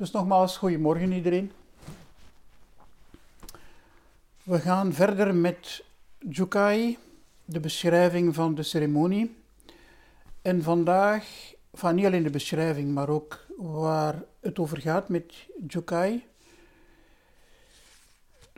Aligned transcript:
Dus 0.00 0.10
nogmaals, 0.10 0.56
goedemorgen 0.56 1.12
iedereen. 1.12 1.52
We 4.42 4.58
gaan 4.58 4.92
verder 4.92 5.34
met 5.34 5.84
Jukai, 6.18 6.98
de 7.44 7.60
beschrijving 7.60 8.34
van 8.34 8.54
de 8.54 8.62
ceremonie. 8.62 9.36
En 10.42 10.62
vandaag, 10.62 11.52
van 11.72 11.94
niet 11.94 12.04
alleen 12.06 12.22
de 12.22 12.30
beschrijving, 12.30 12.94
maar 12.94 13.08
ook 13.08 13.46
waar 13.56 14.22
het 14.40 14.58
over 14.58 14.80
gaat 14.80 15.08
met 15.08 15.34
Jukai. 15.66 16.24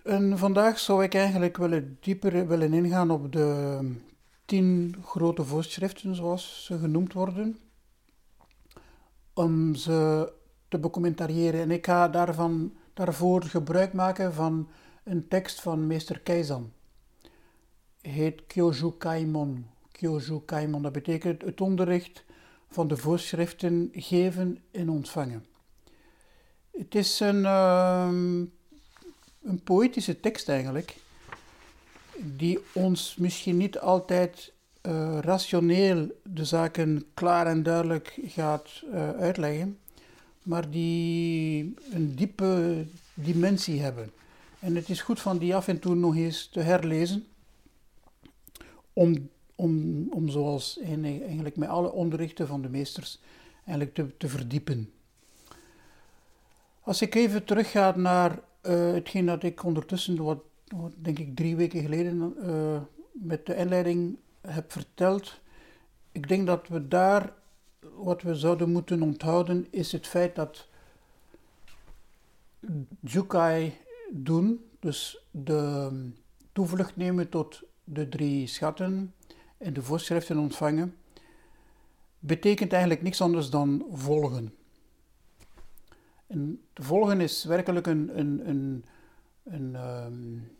En 0.04 0.38
vandaag 0.38 0.78
zou 0.78 1.04
ik 1.04 1.14
eigenlijk 1.14 1.56
willen 1.56 1.98
dieper 2.00 2.46
willen 2.46 2.72
ingaan 2.72 3.10
op 3.10 3.32
de 3.32 3.78
tien 4.44 4.96
grote 5.04 5.44
voorschriften, 5.44 6.14
zoals 6.14 6.64
ze 6.64 6.78
genoemd 6.78 7.12
worden, 7.12 7.58
om 9.32 9.74
ze 9.74 10.32
te 10.72 10.78
becommentariëren. 10.78 11.60
En 11.60 11.70
ik 11.70 11.86
ga 11.86 12.08
daarvan, 12.08 12.72
daarvoor 12.94 13.42
gebruik 13.42 13.92
maken 13.92 14.34
van 14.34 14.68
een 15.04 15.28
tekst 15.28 15.60
van 15.60 15.86
meester 15.86 16.20
Keizan. 16.20 16.72
Heet 18.00 18.46
Kyoju 18.46 18.92
Kaimon. 18.98 19.66
Kyoju 19.92 20.40
Kaimon, 20.44 20.82
dat 20.82 20.92
betekent 20.92 21.42
het 21.42 21.60
onderricht 21.60 22.24
van 22.70 22.88
de 22.88 22.96
voorschriften 22.96 23.90
geven 23.92 24.62
en 24.70 24.90
ontvangen. 24.90 25.44
Het 26.70 26.94
is 26.94 27.20
een, 27.20 27.44
ehm, 27.44 28.44
een 29.42 29.60
poëtische 29.64 30.20
tekst 30.20 30.48
eigenlijk, 30.48 30.96
die 32.16 32.58
ons 32.72 33.16
misschien 33.16 33.56
niet 33.56 33.78
altijd 33.78 34.52
uh, 34.82 35.18
rationeel 35.20 36.20
de 36.22 36.44
zaken 36.44 37.04
klaar 37.14 37.46
en 37.46 37.62
duidelijk 37.62 38.18
gaat 38.24 38.82
uh, 38.84 39.10
uitleggen, 39.10 39.78
maar 40.42 40.70
die 40.70 41.74
een 41.90 42.14
diepe 42.14 42.84
dimensie 43.14 43.80
hebben. 43.80 44.10
En 44.58 44.74
het 44.74 44.88
is 44.88 45.00
goed 45.00 45.20
van 45.20 45.38
die 45.38 45.54
af 45.54 45.68
en 45.68 45.78
toe 45.78 45.94
nog 45.94 46.16
eens 46.16 46.48
te 46.48 46.60
herlezen, 46.60 47.26
om, 48.92 49.28
om, 49.54 50.06
om 50.10 50.28
zoals 50.28 50.78
eigenlijk 50.80 51.56
met 51.56 51.68
alle 51.68 51.92
onderrichten 51.92 52.46
van 52.46 52.62
de 52.62 52.68
meesters 52.68 53.20
eigenlijk 53.64 53.94
te, 53.94 54.16
te 54.16 54.28
verdiepen. 54.28 54.92
Als 56.80 57.02
ik 57.02 57.14
even 57.14 57.44
terugga 57.44 57.96
naar 57.96 58.40
uh, 58.62 58.92
hetgeen 58.92 59.26
dat 59.26 59.42
ik 59.42 59.64
ondertussen, 59.64 60.22
wat, 60.22 60.42
denk 60.96 61.18
ik 61.18 61.36
drie 61.36 61.56
weken 61.56 61.80
geleden, 61.80 62.34
uh, 62.44 62.80
met 63.12 63.46
de 63.46 63.56
inleiding 63.56 64.16
heb 64.40 64.72
verteld, 64.72 65.40
ik 66.12 66.28
denk 66.28 66.46
dat 66.46 66.68
we 66.68 66.88
daar 66.88 67.32
wat 67.96 68.22
we 68.22 68.34
zouden 68.34 68.70
moeten 68.70 69.02
onthouden 69.02 69.66
is 69.70 69.92
het 69.92 70.06
feit 70.06 70.34
dat 70.34 70.68
Jukai 73.00 73.76
doen, 74.10 74.64
dus 74.80 75.26
de 75.30 75.90
toevlucht 76.52 76.96
nemen 76.96 77.28
tot 77.28 77.62
de 77.84 78.08
drie 78.08 78.46
schatten 78.46 79.14
en 79.56 79.72
de 79.72 79.82
voorschriften 79.82 80.38
ontvangen, 80.38 80.96
betekent 82.18 82.72
eigenlijk 82.72 83.02
niks 83.02 83.20
anders 83.20 83.50
dan 83.50 83.86
volgen. 83.92 84.54
En 86.26 86.60
volgen 86.74 87.20
is 87.20 87.44
werkelijk 87.44 87.86
een, 87.86 88.18
een, 88.18 88.48
een, 88.48 88.84
een 89.44 89.74
um, 89.74 90.50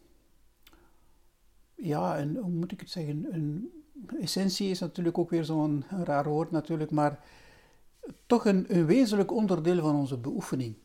ja, 1.75 2.27
hoe 2.27 2.51
moet 2.51 2.73
ik 2.73 2.81
het 2.81 2.91
zeggen, 2.91 3.35
een 3.35 3.82
essentie 4.21 4.71
is 4.71 4.79
natuurlijk 4.81 5.19
ook 5.19 5.31
weer 5.31 5.45
zo'n 5.45 5.85
raar 5.89 6.29
woord 6.29 6.51
natuurlijk, 6.51 6.91
maar 6.91 7.25
toch 8.27 8.45
een, 8.45 8.77
een 8.77 8.87
wezenlijk 8.87 9.33
onderdeel 9.33 9.81
van 9.81 9.95
onze 9.95 10.19
beoefening. 10.19 10.77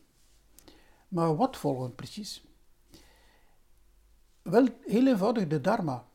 Maar 1.08 1.36
wat 1.36 1.56
volgen 1.56 1.94
precies? 1.94 2.44
Wel, 4.42 4.68
heel 4.80 5.06
eenvoudig 5.06 5.46
de 5.46 5.60
Dharma, 5.60 6.06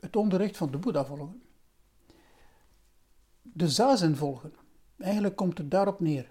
het 0.00 0.16
onderricht 0.16 0.56
van 0.56 0.70
de 0.70 0.78
Boeddha 0.78 1.04
volgen. 1.04 1.42
De 3.42 3.68
zazen 3.68 4.16
volgen. 4.16 4.54
Eigenlijk 4.96 5.36
komt 5.36 5.58
het 5.58 5.70
daarop 5.70 6.00
neer. 6.00 6.30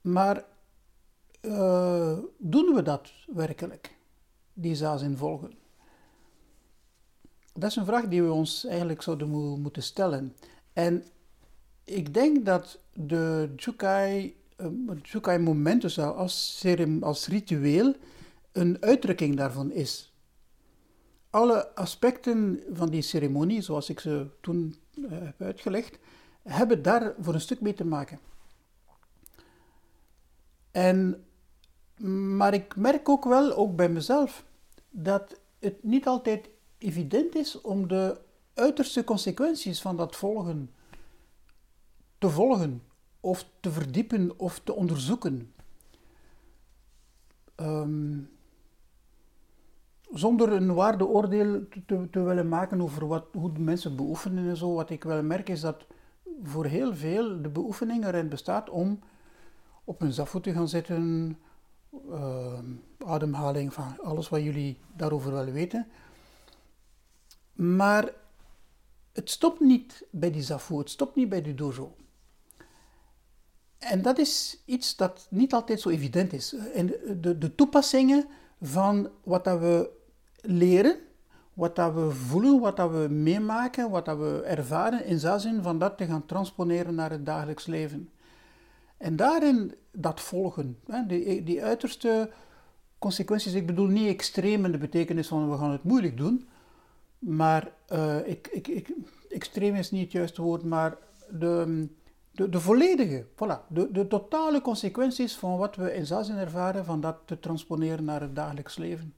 Maar 0.00 0.44
uh, 1.40 2.18
doen 2.38 2.74
we 2.74 2.82
dat 2.82 3.12
werkelijk, 3.26 3.96
die 4.52 4.74
zazen 4.74 5.16
volgen? 5.16 5.58
Dat 7.52 7.70
is 7.70 7.76
een 7.76 7.84
vraag 7.84 8.08
die 8.08 8.22
we 8.22 8.32
ons 8.32 8.64
eigenlijk 8.66 9.02
zouden 9.02 9.28
moeten 9.60 9.82
stellen. 9.82 10.36
En 10.72 11.04
ik 11.84 12.14
denk 12.14 12.44
dat 12.44 12.78
de 12.92 13.52
Jukai, 13.56 14.36
uh, 14.56 14.66
Jukai 15.02 15.38
momenten 15.38 16.14
als, 16.16 16.64
als 17.00 17.26
ritueel 17.26 17.94
een 18.52 18.76
uitdrukking 18.80 19.36
daarvan 19.36 19.72
is. 19.72 20.14
Alle 21.30 21.74
aspecten 21.74 22.62
van 22.72 22.90
die 22.90 23.02
ceremonie, 23.02 23.60
zoals 23.60 23.88
ik 23.88 24.00
ze 24.00 24.26
toen 24.40 24.76
uh, 24.94 25.10
heb 25.10 25.42
uitgelegd, 25.42 25.98
hebben 26.42 26.82
daar 26.82 27.14
voor 27.20 27.34
een 27.34 27.40
stuk 27.40 27.60
mee 27.60 27.74
te 27.74 27.84
maken. 27.84 28.18
En, 30.70 31.24
maar 32.36 32.54
ik 32.54 32.76
merk 32.76 33.08
ook 33.08 33.24
wel, 33.24 33.56
ook 33.56 33.76
bij 33.76 33.88
mezelf, 33.88 34.44
dat 34.90 35.40
het 35.58 35.82
niet 35.82 36.06
altijd 36.06 36.48
evident 36.80 37.34
is 37.34 37.60
om 37.60 37.88
de 37.88 38.20
uiterste 38.54 39.04
consequenties 39.04 39.80
van 39.80 39.96
dat 39.96 40.16
volgen 40.16 40.70
te 42.18 42.28
volgen 42.28 42.82
of 43.20 43.46
te 43.60 43.70
verdiepen 43.70 44.38
of 44.38 44.60
te 44.64 44.74
onderzoeken. 44.74 45.52
Um, 47.56 48.30
zonder 50.12 50.52
een 50.52 50.74
waardeoordeel 50.74 51.68
te, 51.86 52.10
te, 52.10 52.22
willen 52.22 52.48
maken 52.48 52.80
over 52.80 53.06
wat, 53.06 53.24
hoe 53.32 53.52
de 53.52 53.60
mensen 53.60 53.96
beoefenen 53.96 54.48
en 54.48 54.56
zo. 54.56 54.74
Wat 54.74 54.90
ik 54.90 55.04
wel 55.04 55.22
merk 55.22 55.48
is 55.48 55.60
dat 55.60 55.86
voor 56.42 56.64
heel 56.64 56.94
veel 56.94 57.42
de 57.42 57.48
beoefening 57.48 58.04
erin 58.04 58.28
bestaat 58.28 58.70
om 58.70 58.98
op 59.84 60.02
een 60.02 60.12
zafvoet 60.12 60.42
te 60.42 60.52
gaan 60.52 60.68
zitten, 60.68 61.36
uh, 62.10 62.58
ademhaling, 63.06 63.72
van 63.72 64.00
alles 64.02 64.28
wat 64.28 64.42
jullie 64.42 64.78
daarover 64.96 65.32
willen 65.32 65.52
weten. 65.52 65.86
Maar 67.60 68.12
het 69.12 69.30
stopt 69.30 69.60
niet 69.60 70.06
bij 70.10 70.30
die 70.30 70.42
zafu, 70.42 70.76
het 70.76 70.90
stopt 70.90 71.16
niet 71.16 71.28
bij 71.28 71.42
die 71.42 71.54
dojo. 71.54 71.94
En 73.78 74.02
dat 74.02 74.18
is 74.18 74.62
iets 74.64 74.96
dat 74.96 75.26
niet 75.30 75.52
altijd 75.52 75.80
zo 75.80 75.88
evident 75.88 76.32
is. 76.32 76.54
En 76.74 76.86
de, 77.20 77.38
de 77.38 77.54
toepassingen 77.54 78.26
van 78.60 79.10
wat 79.22 79.44
dat 79.44 79.60
we 79.60 79.90
leren, 80.40 80.96
wat 81.52 81.76
dat 81.76 81.94
we 81.94 82.10
voelen, 82.10 82.60
wat 82.60 82.76
dat 82.76 82.90
we 82.90 83.08
meemaken, 83.10 83.90
wat 83.90 84.04
dat 84.04 84.18
we 84.18 84.42
ervaren, 84.44 85.04
in 85.04 85.40
zin 85.40 85.62
van 85.62 85.78
dat 85.78 85.98
te 85.98 86.06
gaan 86.06 86.26
transponeren 86.26 86.94
naar 86.94 87.10
het 87.10 87.26
dagelijks 87.26 87.66
leven. 87.66 88.10
En 88.96 89.16
daarin 89.16 89.74
dat 89.92 90.20
volgen, 90.20 90.78
die, 91.06 91.42
die 91.42 91.62
uiterste 91.62 92.30
consequenties, 92.98 93.52
ik 93.52 93.66
bedoel 93.66 93.86
niet 93.86 94.08
extreem 94.08 94.64
in 94.64 94.72
de 94.72 94.78
betekenis 94.78 95.28
van 95.28 95.50
we 95.50 95.56
gaan 95.56 95.70
het 95.70 95.84
moeilijk 95.84 96.16
doen, 96.16 96.48
maar 97.20 97.72
uh, 97.92 98.28
ik, 98.28 98.46
ik, 98.46 98.68
ik, 98.68 98.90
extreem 99.28 99.74
is 99.74 99.90
niet 99.90 100.02
het 100.02 100.12
juiste 100.12 100.42
woord, 100.42 100.64
maar 100.64 100.96
de, 101.28 101.86
de, 102.30 102.48
de 102.48 102.60
volledige, 102.60 103.26
voilà, 103.34 103.66
de, 103.68 103.92
de 103.92 104.06
totale 104.06 104.60
consequenties 104.60 105.36
van 105.36 105.56
wat 105.56 105.76
we 105.76 105.94
in 105.94 106.06
Zazen 106.06 106.36
ervaren, 106.36 106.84
van 106.84 107.00
dat 107.00 107.16
te 107.24 107.40
transponeren 107.40 108.04
naar 108.04 108.20
het 108.20 108.36
dagelijks 108.36 108.76
leven. 108.76 109.14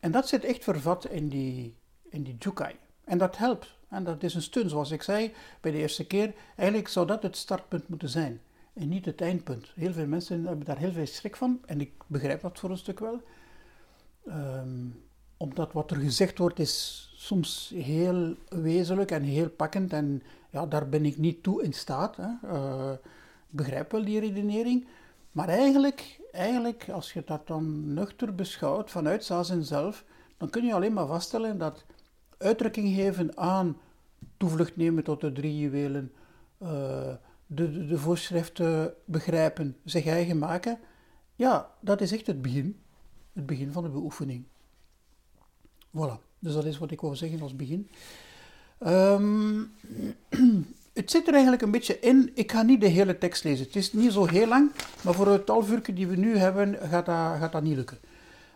En 0.00 0.10
dat 0.10 0.28
zit 0.28 0.44
echt 0.44 0.64
vervat 0.64 1.06
in 1.06 1.28
die, 1.28 1.76
in 2.08 2.22
die 2.22 2.36
Jukai. 2.38 2.74
En 3.04 3.18
dat 3.18 3.36
helpt. 3.36 3.74
En 3.88 4.04
dat 4.04 4.22
is 4.22 4.34
een 4.34 4.42
steun, 4.42 4.68
zoals 4.68 4.90
ik 4.90 5.02
zei 5.02 5.32
bij 5.60 5.70
de 5.70 5.78
eerste 5.78 6.06
keer. 6.06 6.34
Eigenlijk 6.56 6.88
zou 6.88 7.06
dat 7.06 7.22
het 7.22 7.36
startpunt 7.36 7.88
moeten 7.88 8.08
zijn 8.08 8.40
en 8.72 8.88
niet 8.88 9.04
het 9.04 9.20
eindpunt. 9.20 9.72
Heel 9.74 9.92
veel 9.92 10.06
mensen 10.06 10.46
hebben 10.46 10.66
daar 10.66 10.78
heel 10.78 10.92
veel 10.92 11.06
schrik 11.06 11.36
van 11.36 11.60
en 11.66 11.80
ik 11.80 11.92
begrijp 12.06 12.40
dat 12.40 12.58
voor 12.58 12.70
een 12.70 12.76
stuk 12.78 13.00
wel. 13.00 13.20
Um, 14.26 15.02
omdat 15.42 15.72
wat 15.72 15.90
er 15.90 15.96
gezegd 15.96 16.38
wordt 16.38 16.58
is 16.58 17.08
soms 17.16 17.72
heel 17.74 18.36
wezenlijk 18.48 19.10
en 19.10 19.22
heel 19.22 19.50
pakkend 19.50 19.92
en 19.92 20.22
ja, 20.50 20.66
daar 20.66 20.88
ben 20.88 21.04
ik 21.04 21.18
niet 21.18 21.42
toe 21.42 21.62
in 21.62 21.72
staat. 21.72 22.16
Hè. 22.16 22.92
Ik 22.92 22.98
begrijp 23.48 23.92
wel 23.92 24.04
die 24.04 24.20
redenering, 24.20 24.86
maar 25.32 25.48
eigenlijk, 25.48 26.20
eigenlijk, 26.32 26.88
als 26.88 27.12
je 27.12 27.22
dat 27.24 27.46
dan 27.46 27.94
nuchter 27.94 28.34
beschouwt 28.34 28.90
vanuit 28.90 29.24
Zazen 29.24 29.64
zelf, 29.64 30.04
dan 30.36 30.50
kun 30.50 30.64
je 30.64 30.74
alleen 30.74 30.92
maar 30.92 31.06
vaststellen 31.06 31.58
dat 31.58 31.84
uitdrukking 32.38 32.94
geven 32.94 33.36
aan 33.36 33.76
toevlucht 34.36 34.76
nemen 34.76 35.04
tot 35.04 35.20
de 35.20 35.32
drie 35.32 35.58
juwelen, 35.58 36.12
uh, 36.62 36.68
de, 37.46 37.72
de, 37.72 37.86
de 37.86 37.98
voorschriften 37.98 38.94
begrijpen, 39.04 39.76
zich 39.84 40.06
eigen 40.06 40.38
maken, 40.38 40.78
ja, 41.34 41.70
dat 41.80 42.00
is 42.00 42.12
echt 42.12 42.26
het 42.26 42.42
begin, 42.42 42.80
het 43.32 43.46
begin 43.46 43.72
van 43.72 43.82
de 43.82 43.88
beoefening. 43.88 44.44
Voilà, 45.96 46.18
dus 46.38 46.52
dat 46.52 46.64
is 46.64 46.78
wat 46.78 46.90
ik 46.90 47.00
wou 47.00 47.16
zeggen 47.16 47.40
als 47.40 47.56
begin. 47.56 47.88
Um, 48.86 49.72
het 50.92 51.10
zit 51.10 51.26
er 51.26 51.32
eigenlijk 51.32 51.62
een 51.62 51.70
beetje 51.70 51.98
in. 52.00 52.30
Ik 52.34 52.52
ga 52.52 52.62
niet 52.62 52.80
de 52.80 52.88
hele 52.88 53.18
tekst 53.18 53.44
lezen. 53.44 53.66
Het 53.66 53.76
is 53.76 53.92
niet 53.92 54.12
zo 54.12 54.26
heel 54.26 54.46
lang, 54.46 54.72
maar 55.02 55.14
voor 55.14 55.28
het 55.28 55.48
half 55.48 55.68
die 55.68 56.06
we 56.06 56.16
nu 56.16 56.36
hebben, 56.36 56.78
gaat 56.82 57.06
dat, 57.06 57.38
gaat 57.38 57.52
dat 57.52 57.62
niet 57.62 57.76
lukken. 57.76 57.98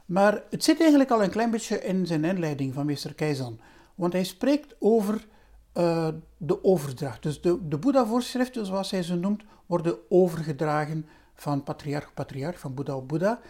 Maar 0.07 0.43
het 0.51 0.65
zit 0.65 0.81
eigenlijk 0.81 1.11
al 1.11 1.23
een 1.23 1.31
klein 1.31 1.51
beetje 1.51 1.83
in 1.83 2.07
zijn 2.07 2.25
inleiding 2.25 2.75
van 2.75 2.87
meester 2.87 3.15
Keizan. 3.15 3.59
Want 3.95 4.13
hij 4.13 4.25
spreekt 4.25 4.75
over 4.79 5.27
uh, 5.75 6.09
de 6.37 6.65
overdracht. 6.65 7.23
Dus 7.23 7.41
de, 7.41 7.69
de 7.69 7.79
Boeddha-voorschriften, 7.79 8.67
zoals 8.67 8.91
hij 8.91 9.03
ze 9.03 9.15
noemt, 9.15 9.43
worden 9.67 9.97
overgedragen 10.09 11.07
van 11.35 11.63
patriarch 11.63 12.09
op 12.09 12.15
patriarch, 12.15 12.59
van 12.59 12.75
Boeddha 12.75 12.97
op 12.97 13.09
Boeddha. 13.09 13.41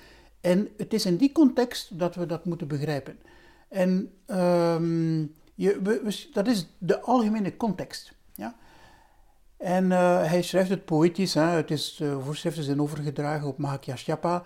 En 0.41 0.69
het 0.77 0.93
is 0.93 1.06
in 1.06 1.17
die 1.17 1.33
context 1.33 1.99
dat 1.99 2.15
we 2.15 2.27
dat 2.27 2.44
moeten 2.44 2.69
begrijpen. 2.69 3.19
En 3.68 4.12
um, 4.26 5.34
je, 5.54 6.28
dat 6.32 6.46
is 6.46 6.68
de 6.78 7.00
algemene 7.00 7.56
context. 7.56 8.12
Ja? 8.34 8.56
En 9.56 9.84
uh, 9.84 10.24
hij 10.24 10.42
schrijft 10.42 10.70
het 10.70 10.84
poëtisch. 10.84 11.34
Hè? 11.34 11.42
Het 11.42 11.70
is, 11.70 11.96
de 11.98 12.20
voorschriften 12.20 12.62
zijn 12.64 12.80
overgedragen 12.80 13.48
op 13.48 13.58
Mahakyashyapa, 13.58 14.44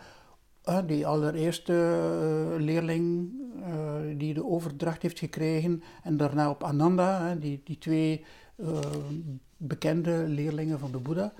die 0.87 1.06
allereerste 1.06 1.72
uh, 1.72 2.61
leerling 2.64 3.32
uh, 3.58 4.19
die 4.19 4.34
de 4.34 4.46
overdracht 4.46 5.02
heeft 5.02 5.19
gekregen. 5.19 5.82
En 6.02 6.17
daarna 6.17 6.50
op 6.50 6.64
Ananda, 6.64 7.34
die, 7.34 7.61
die 7.64 7.78
twee 7.78 8.25
bekende 9.56 10.25
leerlingen 10.26 10.78
van 10.78 10.93
de 10.93 10.99
Boeddha. 10.99 11.32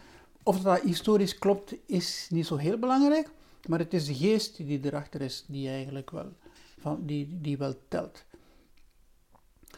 Of 0.43 0.61
dat 0.61 0.81
historisch 0.81 1.39
klopt, 1.39 1.75
is 1.87 2.27
niet 2.31 2.47
zo 2.47 2.57
heel 2.57 2.79
belangrijk. 2.79 3.31
Maar 3.67 3.79
het 3.79 3.95
is 3.95 4.07
de 4.07 4.15
geest 4.15 4.57
die 4.57 4.81
erachter 4.83 5.21
is, 5.21 5.45
die 5.49 5.69
eigenlijk 5.69 6.11
wel, 6.11 6.33
van, 6.81 7.07
die, 7.07 7.41
die 7.41 7.59
wel 7.59 7.75
telt. 7.89 8.25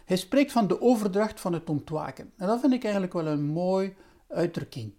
Hij 0.04 0.16
spreekt 0.16 0.52
van 0.52 0.66
de 0.66 0.80
overdracht 0.80 1.40
van 1.40 1.52
het 1.52 1.70
ontwaken. 1.70 2.32
En 2.36 2.46
dat 2.46 2.60
vind 2.60 2.72
ik 2.72 2.82
eigenlijk 2.82 3.12
wel 3.12 3.26
een 3.26 3.44
mooi 3.44 3.94
uitdrukking. 4.28 4.94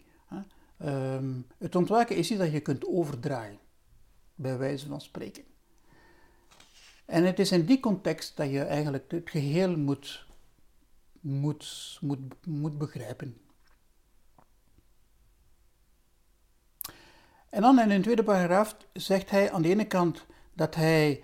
Ehm, 0.77 1.41
het 1.57 1.75
ontwaken 1.75 2.15
is 2.15 2.31
iets 2.31 2.39
dat 2.39 2.51
je 2.51 2.59
kunt 2.59 2.87
overdragen, 2.87 3.59
bij 4.35 4.57
wijze 4.57 4.87
van 4.87 5.01
spreken. 5.01 5.43
En 7.05 7.23
het 7.23 7.39
is 7.39 7.51
in 7.51 7.65
die 7.65 7.79
context 7.79 8.37
dat 8.37 8.49
je 8.49 8.61
eigenlijk 8.61 9.11
het 9.11 9.29
geheel 9.29 9.77
moet, 9.77 10.25
moet, 11.19 11.97
moet, 12.01 12.19
moet 12.45 12.77
begrijpen. 12.77 13.37
En 17.49 17.61
dan 17.61 17.79
in 17.79 17.91
een 17.91 18.01
tweede 18.01 18.23
paragraaf 18.23 18.77
zegt 18.93 19.29
hij 19.29 19.51
aan 19.51 19.61
de 19.61 19.69
ene 19.69 19.85
kant 19.85 20.25
dat 20.53 20.75
hij, 20.75 21.23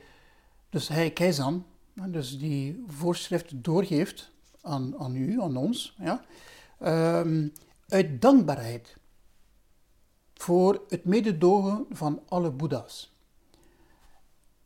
dus 0.69 0.87
hij 0.87 1.11
Keizan, 1.11 1.65
dus 1.93 2.39
die 2.39 2.83
voorschrift 2.87 3.63
doorgeeft 3.63 4.31
aan, 4.61 4.97
aan 4.97 5.15
u, 5.15 5.41
aan 5.41 5.57
ons, 5.57 5.95
ja, 5.97 6.25
ehm, 6.79 7.47
uit 7.87 8.21
dankbaarheid 8.21 8.97
voor 10.33 10.83
het 10.87 11.05
mededogen 11.05 11.85
van 11.89 12.21
alle 12.27 12.51
boeddha's. 12.51 13.13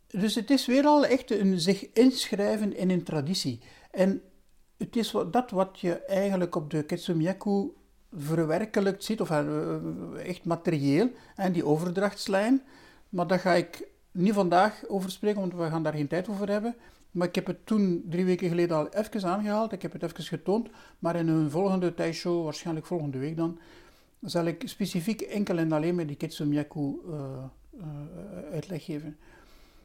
Dus 0.08 0.36
het 0.36 0.50
is 0.50 0.66
weer 0.66 0.86
al 0.86 1.06
echt 1.06 1.32
een 1.32 1.60
zich 1.60 1.92
inschrijven 1.94 2.76
in 2.76 2.90
een 2.90 3.04
traditie. 3.04 3.60
En 3.92 4.22
het 4.78 4.96
is 4.96 5.16
dat 5.32 5.52
wat 5.52 5.80
je 5.80 5.96
eigenlijk 5.96 6.56
op 6.56 6.70
de 6.70 6.84
Ketsumyaku 6.84 7.72
verwerkelijkt 8.12 9.04
ziet, 9.04 9.22
of 9.22 9.30
eh, 9.30 9.76
echt 10.16 10.46
materieel, 10.46 11.12
en 11.36 11.52
die 11.52 11.66
overdrachtslijn. 11.66 12.64
Maar 13.10 13.28
daar 13.28 13.40
ga 13.40 13.54
ik 13.54 13.88
niet 14.13 14.33
vandaag 14.33 14.83
over 14.88 15.12
spreken, 15.12 15.39
want 15.39 15.54
we 15.54 15.69
gaan 15.69 15.83
daar 15.83 15.94
geen 15.94 16.07
tijd 16.07 16.30
over 16.30 16.50
hebben. 16.50 16.75
Maar 17.12 17.27
ik 17.27 17.36
heb 17.36 17.48
het 17.48 17.65
toen 17.65 18.04
drie 18.10 18.25
weken 18.25 18.50
geleden 18.50 18.77
al 18.77 18.88
even 18.88 19.24
aangehaald. 19.24 19.71
Ik 19.71 19.81
heb 19.81 19.92
het 19.94 20.04
even 20.04 20.24
getoond. 20.24 20.69
Maar 21.00 21.15
in 21.15 21.27
een 21.27 21.51
volgende 21.51 21.94
tijdshow, 21.94 22.44
waarschijnlijk 22.44 22.86
volgende 22.86 23.18
week 23.18 23.38
dan, 23.38 23.60
zal 24.21 24.45
ik 24.45 24.63
specifiek 24.65 25.21
enkel 25.21 25.57
en 25.57 25.71
alleen 25.71 25.95
met 25.95 26.07
die 26.07 26.18
Kitsumyaku 26.18 26.80
uh, 26.80 27.15
uh, 27.77 27.86
uitleg 28.51 28.86
geven. 28.86 29.18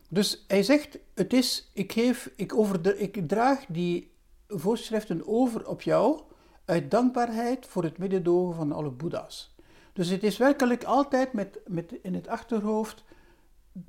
Dus 0.09 0.45
hij 0.47 0.63
zegt, 0.63 0.99
het 1.15 1.33
is, 1.33 1.71
ik, 1.73 1.93
geef, 1.93 2.31
ik, 2.37 2.53
ik 2.97 3.29
draag 3.29 3.65
die 3.69 4.11
voorschriften 4.49 5.27
over 5.27 5.69
op 5.69 5.83
jou 5.83 6.21
uit 6.65 6.91
dankbaarheid 6.91 7.67
voor 7.67 7.83
het 7.83 7.99
middendogen 7.99 8.55
van 8.55 8.73
alle 8.73 8.91
boeddha's. 8.91 9.55
Dus 9.93 10.09
het 10.09 10.23
is 10.23 10.37
werkelijk 10.37 10.85
altijd 10.85 11.33
met, 11.33 11.61
met 11.67 11.99
in 12.03 12.15
het 12.15 12.29
achterhoofd 12.29 13.05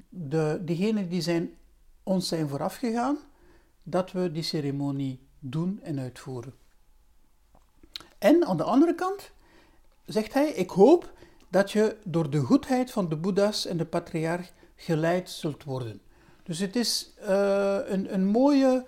de, 0.09 0.61
diegenen 0.61 1.09
die 1.09 1.21
zijn, 1.21 1.53
ons 2.03 2.27
zijn 2.27 2.47
voorafgegaan, 2.47 3.17
dat 3.83 4.11
we 4.11 4.31
die 4.31 4.43
ceremonie 4.43 5.19
doen 5.39 5.79
en 5.81 5.99
uitvoeren. 5.99 6.53
En 8.17 8.45
aan 8.45 8.57
de 8.57 8.63
andere 8.63 8.95
kant 8.95 9.31
zegt 10.05 10.33
hij, 10.33 10.49
ik 10.49 10.69
hoop 10.69 11.13
dat 11.49 11.71
je 11.71 11.97
door 12.03 12.29
de 12.29 12.39
goedheid 12.39 12.91
van 12.91 13.09
de 13.09 13.15
boeddha's 13.15 13.65
en 13.65 13.77
de 13.77 13.85
patriarch 13.85 14.51
geleid 14.75 15.29
zult 15.29 15.63
worden. 15.63 16.01
Dus 16.43 16.59
het 16.59 16.75
is 16.75 17.13
uh, 17.21 17.77
een, 17.85 18.13
een 18.13 18.25
mooie 18.25 18.85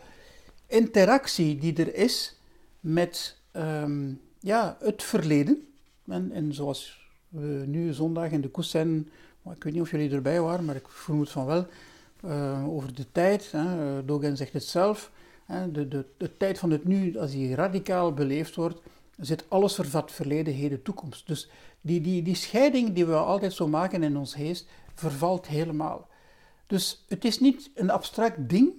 interactie 0.68 1.57
die 1.57 1.75
er 1.75 1.95
is 1.95 2.39
met 2.80 3.38
um, 3.53 4.21
ja, 4.39 4.77
het 4.80 5.03
verleden. 5.03 5.68
En, 6.07 6.31
en 6.31 6.53
zoals 6.53 7.09
we 7.27 7.63
nu 7.68 7.94
zondag 7.94 8.31
in 8.31 8.42
de 8.42 8.63
zijn, 8.63 9.09
ik 9.50 9.64
weet 9.64 9.74
niet 9.74 9.82
of 9.82 9.92
jullie 9.92 10.12
erbij 10.12 10.42
waren, 10.42 10.66
maar 10.66 10.76
ik 10.76 10.88
vermoed 10.88 11.30
van 11.30 11.46
wel, 11.46 11.68
uh, 12.26 12.68
over 12.68 12.96
de 12.96 13.12
tijd. 13.12 13.52
Hè, 13.52 13.98
eh, 13.98 14.06
Dogen 14.06 14.38
zegt 14.38 14.54
het 14.54 14.64
zelf. 14.64 15.12
Hè, 15.46 15.72
de, 15.72 15.88
de, 15.88 16.06
de 16.18 16.38
tijd 16.38 16.60
van 16.60 16.72
het 16.72 16.86
nu, 16.86 17.18
als 17.18 17.32
die 17.32 17.56
radicaal 17.56 18.14
beleefd 18.14 18.56
wordt, 18.56 18.82
zit 19.18 19.46
alles 19.48 19.76
vervat, 19.76 20.12
verleden, 20.12 20.54
heden, 20.54 20.82
toekomst. 20.82 21.28
Dus 21.28 21.50
die, 21.82 22.02
die, 22.02 22.22
die 22.24 22.36
scheiding 22.36 22.94
die 22.94 23.06
we 23.06 23.16
altijd 23.16 23.54
zo 23.54 23.68
maken 23.68 24.04
in 24.04 24.18
ons 24.18 24.34
geest, 24.34 24.68
vervalt 24.94 25.48
helemaal. 25.48 26.08
Dus 26.68 27.06
het 27.08 27.26
is 27.26 27.40
niet 27.40 27.70
een 27.76 27.90
abstract 27.90 28.50
ding. 28.50 28.72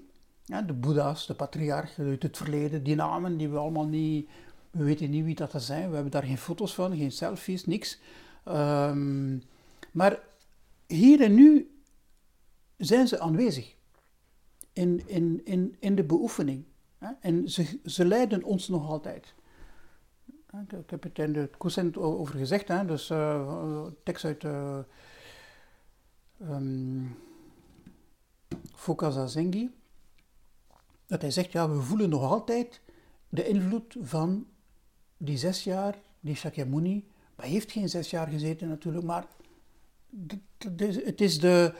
Ja, 0.44 0.62
de 0.62 0.72
boeddha's, 0.72 1.26
de 1.26 1.34
patriarchen 1.34 2.06
uit 2.06 2.22
het 2.22 2.36
verleden, 2.36 2.82
die 2.82 2.94
namen 2.94 3.36
die 3.36 3.48
we 3.48 3.56
allemaal 3.56 3.86
niet 3.86 4.28
we 4.72 4.84
weten 4.84 5.10
niet 5.10 5.24
wie 5.24 5.34
dat 5.34 5.52
zijn. 5.56 5.88
We 5.88 5.94
hebben 5.94 6.12
daar 6.12 6.22
geen 6.22 6.38
foto's 6.38 6.74
van, 6.74 6.96
geen 6.96 7.12
selfies, 7.12 7.66
niks. 7.66 7.98
Um, 8.48 9.42
maar 9.90 10.18
hier 10.86 11.20
en 11.20 11.34
nu 11.34 11.80
zijn 12.76 13.08
ze 13.08 13.20
aanwezig 13.20 13.76
in, 14.72 15.02
in, 15.06 15.40
in, 15.44 15.76
in 15.78 15.94
de 15.94 16.04
beoefening. 16.04 16.64
En 17.20 17.50
ze, 17.50 17.80
ze 17.84 18.04
leiden 18.04 18.42
ons 18.42 18.68
nog 18.68 18.88
altijd. 18.90 19.34
Ik 20.70 20.90
heb 20.90 21.02
het 21.02 21.18
in 21.18 21.32
de 21.32 21.50
Koesent 21.58 21.96
over 21.96 22.36
gezegd, 22.38 22.68
hè? 22.68 22.84
dus 22.84 23.10
uh, 23.10 23.86
tekst 24.02 24.24
uit 24.24 24.44
uh, 24.44 24.78
um, 26.40 27.16
Fukaza 28.74 29.26
dat 31.06 31.20
hij 31.20 31.30
zegt, 31.30 31.52
ja, 31.52 31.70
we 31.70 31.80
voelen 31.80 32.08
nog 32.08 32.22
altijd 32.22 32.80
de 33.28 33.48
invloed 33.48 33.96
van 34.00 34.46
die 35.16 35.36
zes 35.36 35.64
jaar, 35.64 35.98
die 36.20 36.34
Shakyamuni, 36.34 37.08
hij 37.36 37.48
heeft 37.48 37.72
geen 37.72 37.88
zes 37.88 38.10
jaar 38.10 38.28
gezeten 38.28 38.68
natuurlijk, 38.68 39.04
maar 39.04 39.26
het 41.04 41.20
is 41.20 41.40
de, 41.40 41.74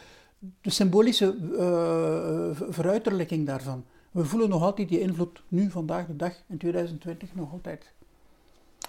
de 0.60 0.70
symbolische 0.70 1.36
uh, 1.36 2.68
veruiterlijking 2.72 3.46
daarvan. 3.46 3.84
We 4.10 4.24
voelen 4.24 4.48
nog 4.48 4.62
altijd 4.62 4.88
die 4.88 5.00
invloed 5.00 5.42
nu, 5.48 5.70
vandaag 5.70 6.06
de 6.06 6.16
dag, 6.16 6.42
in 6.48 6.58
2020 6.58 7.34
nog 7.34 7.52
altijd. 7.52 7.92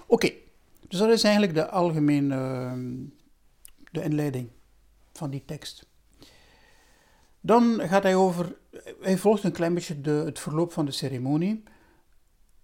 Oké, 0.08 0.32
dus 0.88 1.00
dat 1.00 1.10
is 1.10 1.24
eigenlijk 1.24 1.54
de 1.54 1.70
algemene 1.70 2.36
de 3.92 4.04
inleiding 4.04 4.50
van 5.14 5.30
die 5.30 5.46
tekst. 5.46 5.88
Dan 7.42 7.80
gaat 7.80 8.04
hij 8.04 8.16
over, 8.16 8.58
hij 9.00 9.18
volgt 9.18 9.44
een 9.44 9.52
klein 9.52 9.74
beetje 9.74 10.02
de, 10.02 10.12
het 10.12 10.40
verloop 10.40 10.72
van 10.72 10.86
de 10.86 10.92
ceremonie. 10.92 11.64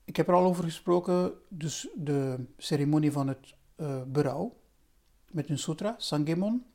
Ik 0.05 0.15
heb 0.15 0.27
er 0.27 0.33
al 0.33 0.45
over 0.45 0.63
gesproken, 0.63 1.33
dus 1.47 1.87
de 1.95 2.45
ceremonie 2.57 3.11
van 3.11 3.27
het 3.27 3.55
uh, 3.77 4.01
berouw 4.07 4.57
met 5.31 5.49
een 5.49 5.59
sutra, 5.59 5.95
Sangemon. 5.97 6.65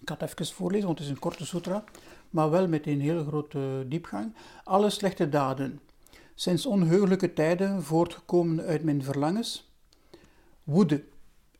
Ik 0.00 0.08
ga 0.08 0.16
het 0.18 0.40
even 0.40 0.54
voorlezen, 0.54 0.86
want 0.86 0.98
het 0.98 1.06
is 1.06 1.14
een 1.14 1.20
korte 1.20 1.46
sutra, 1.46 1.84
maar 2.30 2.50
wel 2.50 2.68
met 2.68 2.86
een 2.86 3.00
hele 3.00 3.24
grote 3.24 3.84
diepgang. 3.88 4.34
Alle 4.64 4.90
slechte 4.90 5.28
daden, 5.28 5.80
sinds 6.34 6.66
onheugelijke 6.66 7.32
tijden 7.32 7.82
voortgekomen 7.82 8.64
uit 8.64 8.82
mijn 8.82 9.02
verlangens, 9.02 9.72
woede 10.64 11.04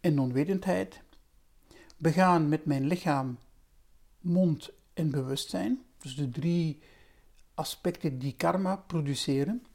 en 0.00 0.18
onwetendheid, 0.18 1.00
begaan 1.96 2.48
met 2.48 2.64
mijn 2.64 2.86
lichaam, 2.86 3.38
mond 4.20 4.70
en 4.94 5.10
bewustzijn, 5.10 5.82
dus 5.98 6.16
de 6.16 6.30
drie 6.30 6.78
aspecten 7.54 8.18
die 8.18 8.34
karma 8.36 8.76
produceren, 8.76 9.66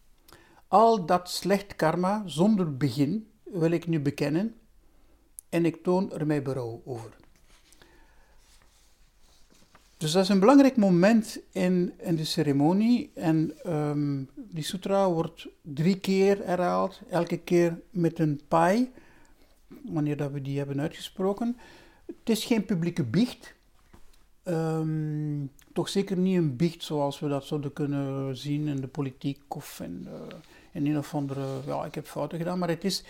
al 0.67 1.05
dat 1.05 1.29
slecht 1.29 1.75
karma 1.75 2.23
zonder 2.25 2.77
begin 2.77 3.29
wil 3.43 3.71
ik 3.71 3.87
nu 3.87 3.99
bekennen 3.99 4.55
en 5.49 5.65
ik 5.65 5.83
toon 5.83 6.11
er 6.11 6.25
mij 6.25 6.41
berouw 6.41 6.81
over. 6.85 7.15
Dus 9.97 10.11
dat 10.11 10.23
is 10.23 10.29
een 10.29 10.39
belangrijk 10.39 10.77
moment 10.77 11.39
in, 11.51 11.93
in 11.97 12.15
de 12.15 12.25
ceremonie. 12.25 13.11
En 13.13 13.51
ehm, 13.63 14.23
die 14.35 14.63
sutra 14.63 15.09
wordt 15.09 15.47
drie 15.61 15.99
keer 15.99 16.45
herhaald, 16.45 17.01
elke 17.09 17.37
keer 17.37 17.79
met 17.89 18.19
een 18.19 18.41
pai, 18.47 18.91
wanneer 19.67 20.17
dat 20.17 20.31
we 20.31 20.41
die 20.41 20.57
hebben 20.57 20.81
uitgesproken. 20.81 21.57
Het 22.05 22.29
is 22.29 22.45
geen 22.45 22.65
publieke 22.65 23.03
biecht. 23.03 23.53
Ehm, 24.43 25.45
toch 25.73 25.89
zeker 25.89 26.17
niet 26.17 26.37
een 26.37 26.55
biecht 26.55 26.83
zoals 26.83 27.19
we 27.19 27.27
dat 27.27 27.45
zouden 27.45 27.73
kunnen 27.73 28.37
zien 28.37 28.67
in 28.67 28.81
de 28.81 28.87
politiek 28.87 29.55
of 29.55 29.79
in, 29.79 30.07
uh, 30.07 30.13
in 30.71 30.87
een 30.87 30.97
of 30.97 31.13
andere. 31.13 31.45
Ja, 31.65 31.85
ik 31.85 31.95
heb 31.95 32.05
fouten 32.05 32.37
gedaan, 32.37 32.59
maar 32.59 32.69
het 32.69 32.83
is 32.83 33.03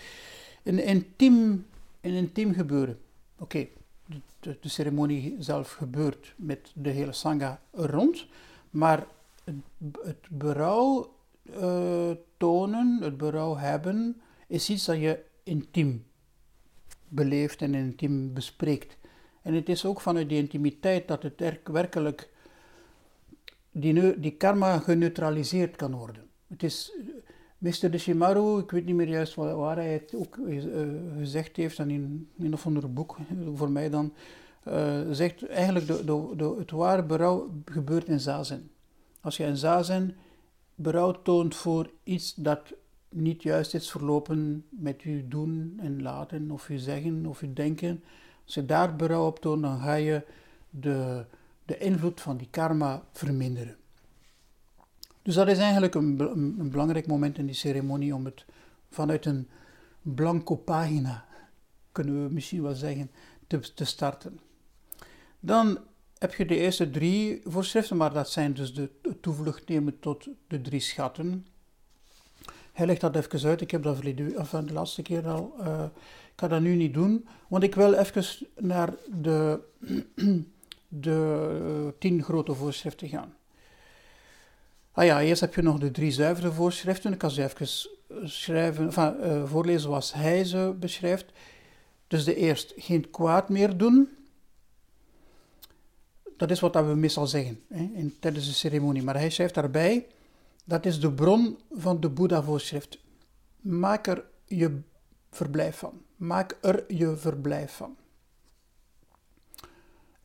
een 0.62 0.84
intiem, 0.84 1.66
een 2.00 2.12
intiem 2.12 2.54
gebeuren. 2.54 2.98
Oké, 3.38 3.66
de, 4.40 4.56
ceremonie 4.60 5.36
zelf 5.38 5.72
gebeurt 5.72 6.34
met 6.36 6.72
de 6.74 6.90
hele 6.90 7.12
sangha 7.12 7.60
rond, 7.72 8.26
maar 8.70 9.06
het, 9.44 9.54
het 10.02 10.28
berouw 10.28 11.14
uh, 11.44 12.10
tonen, 12.36 12.98
het 13.02 13.16
berouw 13.16 13.56
hebben, 13.56 14.20
is 14.46 14.70
iets 14.70 14.84
dat 14.84 14.96
je 14.96 15.24
intiem 15.42 16.04
beleeft 17.08 17.62
en 17.62 17.74
intiem 17.74 18.32
bespreekt. 18.32 18.96
En 19.42 19.54
het 19.54 19.68
is 19.68 19.84
ook 19.84 20.00
vanuit 20.00 20.28
die 20.28 20.38
intimiteit 20.38 21.08
dat 21.08 21.22
het 21.22 21.62
werkelijk 21.64 22.30
die, 23.70 24.20
die 24.20 24.36
karma 24.36 24.78
geneutraliseerd 24.78 25.76
kan 25.76 25.94
worden. 25.94 26.28
Het 26.46 26.62
is 26.62 26.92
Mr. 27.66 27.90
Deshimaru, 27.90 28.58
ik 28.58 28.70
weet 28.70 28.84
niet 28.84 28.94
meer 28.94 29.08
juist 29.08 29.34
waar, 29.34 29.76
hij 29.76 29.92
het 29.92 30.14
ook 30.14 30.36
uh, 30.36 30.62
gezegd 31.18 31.56
heeft, 31.56 31.78
in 31.78 32.28
een 32.38 32.52
of 32.52 32.66
ander 32.66 32.92
boek, 32.92 33.16
voor 33.54 33.70
mij 33.70 33.90
dan, 33.90 34.12
uh, 34.68 35.00
zegt 35.10 35.46
eigenlijk 35.46 35.86
de, 35.86 36.04
de, 36.04 36.32
de, 36.36 36.54
het 36.58 36.70
ware 36.70 37.02
berouw 37.02 37.50
gebeurt 37.64 38.08
in 38.08 38.20
zazen. 38.20 38.70
Als 39.20 39.36
je 39.36 39.44
in 39.44 39.56
zazen 39.56 40.16
berouw 40.74 41.22
toont 41.22 41.54
voor 41.54 41.90
iets 42.02 42.34
dat 42.34 42.74
niet 43.08 43.42
juist 43.42 43.74
is 43.74 43.90
verlopen 43.90 44.64
met 44.68 45.02
je 45.02 45.28
doen 45.28 45.78
en 45.82 46.02
laten, 46.02 46.50
of 46.50 46.68
je 46.68 46.78
zeggen 46.78 47.26
of 47.26 47.40
je 47.40 47.52
denken, 47.52 48.02
als 48.44 48.54
je 48.54 48.66
daar 48.66 48.96
berouw 48.96 49.26
op 49.26 49.38
toont, 49.38 49.62
dan 49.62 49.80
ga 49.80 49.94
je 49.94 50.22
de, 50.70 51.24
de 51.64 51.78
invloed 51.78 52.20
van 52.20 52.36
die 52.36 52.48
karma 52.50 53.04
verminderen. 53.12 53.76
Dus 55.26 55.34
dat 55.34 55.48
is 55.48 55.58
eigenlijk 55.58 55.94
een, 55.94 56.20
een, 56.58 56.70
belangrijk 56.70 57.06
moment 57.06 57.38
in 57.38 57.46
die 57.46 57.54
ceremonie 57.54 58.14
om 58.14 58.24
het 58.24 58.44
vanuit 58.90 59.26
een 59.26 59.48
blanco 60.02 60.56
pagina, 60.56 61.24
kunnen 61.92 62.26
we 62.26 62.32
misschien 62.32 62.62
wel 62.62 62.74
zeggen, 62.74 63.10
te, 63.46 63.74
te 63.74 63.84
starten. 63.84 64.40
Dan 65.40 65.78
heb 66.18 66.34
je 66.34 66.46
de 66.46 66.56
eerste 66.56 66.90
drie 66.90 67.40
voorschriften, 67.44 67.96
maar 67.96 68.12
dat 68.12 68.30
zijn 68.30 68.54
dus 68.54 68.74
de 68.74 68.90
toevlucht 69.20 69.68
nemen 69.68 69.98
tot 70.00 70.28
de 70.46 70.60
drie 70.60 70.80
schatten. 70.80 71.46
Hij 72.72 72.86
legt 72.86 73.00
dat 73.00 73.16
even 73.16 73.48
uit, 73.48 73.60
ik 73.60 73.70
heb 73.70 73.82
dat 73.82 73.98
van 74.36 74.66
de 74.66 74.72
laatste 74.72 75.02
keer 75.02 75.28
al, 75.28 75.54
uh, 75.60 75.84
ik 76.32 76.40
ga 76.40 76.48
dat 76.48 76.60
nu 76.60 76.74
niet 76.74 76.94
doen, 76.94 77.26
want 77.48 77.62
ik 77.62 77.74
wil 77.74 77.92
even 77.92 78.24
naar 78.56 78.94
de, 79.20 79.60
de 80.88 81.94
tien 81.98 82.22
grote 82.22 82.54
voorschriften 82.54 83.08
gaan. 83.08 83.34
Ah 84.96 85.04
ja, 85.04 85.22
eerst 85.22 85.40
heb 85.40 85.54
je 85.54 85.62
nog 85.62 85.78
de 85.78 85.90
drie 85.90 86.10
zuivere 86.10 86.52
voorschriften. 86.52 87.12
Ik 87.12 87.18
kan 87.18 87.30
ze 87.30 87.42
even 87.42 87.66
schrijven, 88.28 88.84
enfin, 88.84 89.16
uh, 89.20 89.44
voorlezen 89.44 89.80
zoals 89.80 90.12
hij 90.12 90.44
ze 90.44 90.76
beschrijft. 90.80 91.32
Dus 92.06 92.24
de 92.24 92.34
eerst, 92.34 92.72
geen 92.76 93.10
kwaad 93.10 93.48
meer 93.48 93.76
doen. 93.76 94.08
Dat 96.36 96.50
is 96.50 96.60
wat 96.60 96.74
we 96.74 96.80
meestal 96.80 97.26
zeggen 97.26 97.60
hè, 97.68 97.90
in, 97.94 98.16
tijdens 98.20 98.46
de 98.46 98.52
ceremonie. 98.52 99.02
Maar 99.02 99.14
hij 99.14 99.30
schrijft 99.30 99.54
daarbij, 99.54 100.06
dat 100.64 100.86
is 100.86 101.00
de 101.00 101.12
bron 101.12 101.58
van 101.70 102.00
de 102.00 102.08
Boeddha-voorschrift. 102.08 102.98
Maak 103.60 104.06
er 104.06 104.24
je 104.44 104.80
verblijf 105.30 105.76
van. 105.76 106.02
Maak 106.16 106.58
er 106.60 106.84
je 106.88 107.16
verblijf 107.16 107.72
van. 107.72 107.96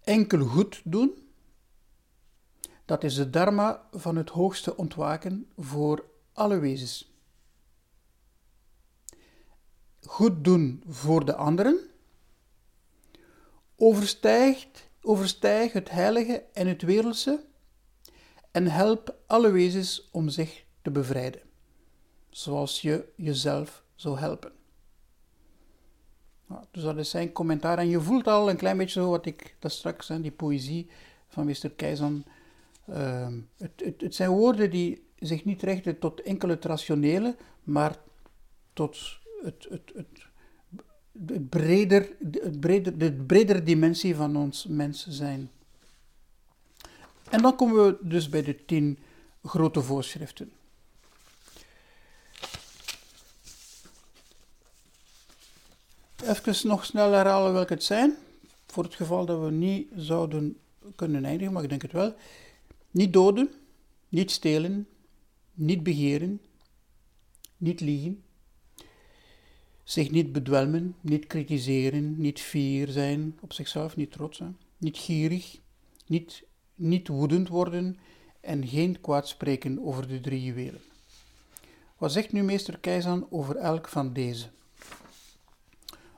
Enkel 0.03 0.45
goed 0.45 0.81
doen 0.83 1.30
dat 2.91 3.03
is 3.03 3.15
de 3.15 3.29
dharma 3.29 3.87
van 3.91 4.15
het 4.15 4.29
hoogste 4.29 4.77
ontwaken 4.77 5.47
voor 5.57 6.05
alle 6.33 6.59
wezens. 6.59 7.13
Goed 10.01 10.43
doen 10.43 10.83
voor 10.87 11.25
de 11.25 11.35
anderen 11.35 11.79
overstijgt, 13.75 14.89
overstijgt 15.01 15.73
het 15.73 15.89
heilige 15.89 16.43
en 16.53 16.67
het 16.67 16.81
wereldse 16.81 17.43
en 18.51 18.67
help 18.67 19.15
alle 19.27 19.51
wezens 19.51 20.09
om 20.11 20.29
zich 20.29 20.65
te 20.81 20.91
bevrijden, 20.91 21.41
zoals 22.29 22.81
je 22.81 23.11
jezelf 23.15 23.83
zou 23.95 24.19
helpen. 24.19 24.51
Nou, 26.47 26.63
dus 26.71 26.83
dat 26.83 26.97
is 26.97 27.09
zijn 27.09 27.31
commentaar. 27.31 27.77
En 27.77 27.89
je 27.89 28.01
voelt 28.01 28.27
al 28.27 28.49
een 28.49 28.57
klein 28.57 28.77
beetje 28.77 28.99
zo 29.01 29.09
wat 29.09 29.25
ik 29.25 29.55
daar 29.59 29.71
straks, 29.71 30.07
die 30.07 30.31
poëzie 30.31 30.89
van 31.27 31.45
Mr. 31.45 31.69
Keizan, 31.75 32.25
Ehm, 32.87 33.39
het, 33.57 33.93
het, 33.97 34.15
zijn 34.15 34.29
woorden 34.29 34.69
die 34.69 35.03
zich 35.19 35.45
niet 35.45 35.63
richten 35.63 35.99
tot 35.99 36.21
enkel 36.21 36.49
het 36.49 36.65
rationele, 36.65 37.35
maar 37.63 37.97
tot 38.73 38.97
het, 39.43 39.67
het, 39.69 39.91
het, 39.95 40.25
het 41.27 41.49
breder, 41.49 42.09
het 42.31 42.59
breder, 42.59 42.97
de 42.97 43.13
bredere 43.13 43.63
dimensie 43.63 44.15
van 44.15 44.35
ons 44.35 44.65
mens 44.65 45.07
zijn. 45.07 45.49
En 47.29 47.41
dan 47.41 47.55
komen 47.55 47.85
we 47.85 47.97
dus 48.01 48.29
bij 48.29 48.43
de 48.43 48.65
tien 48.65 48.99
grote 49.43 49.81
voorschriften. 49.81 50.51
Even 56.23 56.67
nog 56.67 56.85
snel 56.85 57.11
herhalen 57.11 57.53
welke 57.53 57.73
het 57.73 57.83
zijn, 57.83 58.15
voor 58.67 58.83
het 58.83 58.95
geval 58.95 59.25
dat 59.25 59.39
we 59.39 59.51
niet 59.51 59.87
zouden 59.95 60.57
kunnen 60.95 61.25
eindigen, 61.25 61.53
maar 61.53 61.63
ik 61.63 61.69
denk 61.69 61.81
het 61.81 61.91
wel. 61.91 62.15
Niet 62.91 63.13
doden, 63.13 63.53
niet 64.09 64.31
stelen, 64.31 64.87
niet 65.53 65.83
begeren, 65.83 66.41
niet 67.57 67.79
liegen, 67.79 68.23
zich 69.83 70.11
niet 70.11 70.31
bedwelmen, 70.31 70.95
niet 71.01 71.27
kritiseren, 71.27 72.21
niet 72.21 72.39
fier 72.39 72.87
zijn 72.87 73.37
op 73.41 73.53
zichzelf, 73.53 73.95
niet 73.95 74.11
trots 74.11 74.37
zijn, 74.37 74.57
niet 74.77 74.97
gierig, 74.97 75.59
niet, 76.07 76.43
niet 76.75 77.07
woedend 77.07 77.47
worden 77.47 77.97
en 78.39 78.67
geen 78.67 79.01
kwaad 79.01 79.27
spreken 79.27 79.85
over 79.85 80.07
de 80.07 80.19
drie 80.19 80.43
juwelen. 80.43 80.81
Wat 81.97 82.11
zegt 82.11 82.31
nu 82.31 82.43
meester 82.43 82.79
Keizan 82.79 83.27
over 83.29 83.55
elk 83.55 83.87
van 83.87 84.13
deze? 84.13 84.49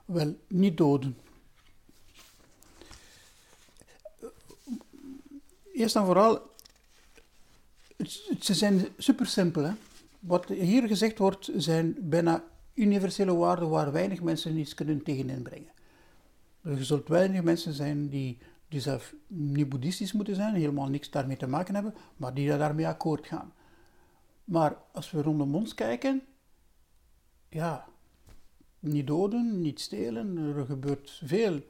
Wel, 0.05 0.37
niet 0.47 0.77
doden. 0.77 1.17
Eerst 5.73 5.95
en 5.95 6.05
vooral, 6.05 6.52
ze 8.39 8.53
zijn 8.53 8.85
super 8.97 9.25
simpel. 9.25 9.63
Hè? 9.63 9.73
Wat 10.19 10.47
hier 10.47 10.87
gezegd 10.87 11.17
wordt, 11.17 11.49
zijn 11.55 11.95
bijna 11.99 12.43
universele 12.73 13.35
waarden 13.35 13.69
waar 13.69 13.91
weinig 13.91 14.21
mensen 14.21 14.57
iets 14.57 14.73
kunnen 14.73 15.03
tegen 15.03 15.29
inbrengen. 15.29 15.71
Er 16.61 16.85
zullen 16.85 17.03
weinig 17.07 17.43
mensen 17.43 17.73
zijn 17.73 18.09
die, 18.09 18.37
die 18.67 18.79
zelf 18.79 19.13
niet 19.27 19.69
boeddhistisch 19.69 20.11
moeten 20.11 20.35
zijn, 20.35 20.55
helemaal 20.55 20.87
niks 20.87 21.09
daarmee 21.09 21.37
te 21.37 21.47
maken 21.47 21.73
hebben, 21.73 21.93
maar 22.17 22.33
die 22.33 22.47
daarmee 22.47 22.87
akkoord 22.87 23.27
gaan. 23.27 23.53
Maar 24.43 24.77
als 24.91 25.11
we 25.11 25.21
rondom 25.21 25.55
ons 25.55 25.73
kijken, 25.73 26.21
ja, 27.49 27.85
niet 28.79 29.07
doden, 29.07 29.61
niet 29.61 29.79
stelen, 29.79 30.37
er 30.37 30.65
gebeurt 30.65 31.21
veel 31.23 31.61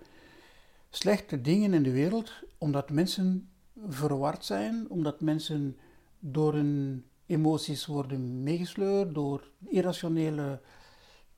slechte 0.89 1.41
dingen 1.41 1.73
in 1.73 1.83
de 1.83 1.91
wereld, 1.91 2.31
omdat 2.57 2.89
mensen 2.89 3.49
verward 3.87 4.45
zijn, 4.45 4.89
omdat 4.89 5.21
mensen 5.21 5.77
door 6.25 6.53
hun 6.53 7.03
emoties 7.25 7.85
worden 7.85 8.43
meegesleurd, 8.43 9.13
door 9.13 9.51
irrationele 9.65 10.61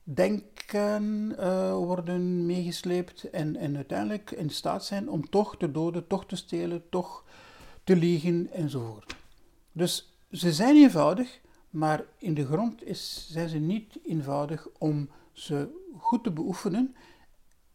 denken 0.02 1.34
uh, 1.38 1.72
worden 1.72 2.46
meegesleept 2.46 3.30
en, 3.30 3.56
en 3.56 3.76
uiteindelijk 3.76 4.30
in 4.30 4.50
staat 4.50 4.84
zijn 4.84 5.08
om 5.08 5.30
toch 5.30 5.56
te 5.56 5.70
doden, 5.70 6.06
toch 6.06 6.26
te 6.26 6.36
stelen, 6.36 6.88
toch 6.88 7.24
te 7.84 7.96
liegen 7.96 8.52
enzovoort. 8.52 9.16
Dus 9.72 10.18
ze 10.30 10.52
zijn 10.52 10.76
eenvoudig, 10.76 11.40
maar 11.70 12.04
in 12.18 12.34
de 12.34 12.46
grond 12.46 12.84
is, 12.84 13.28
zijn 13.30 13.48
ze 13.48 13.58
niet 13.58 13.98
eenvoudig 14.04 14.68
om 14.78 15.10
ze 15.32 15.68
goed 15.98 16.24
te 16.24 16.30
beoefenen. 16.30 16.94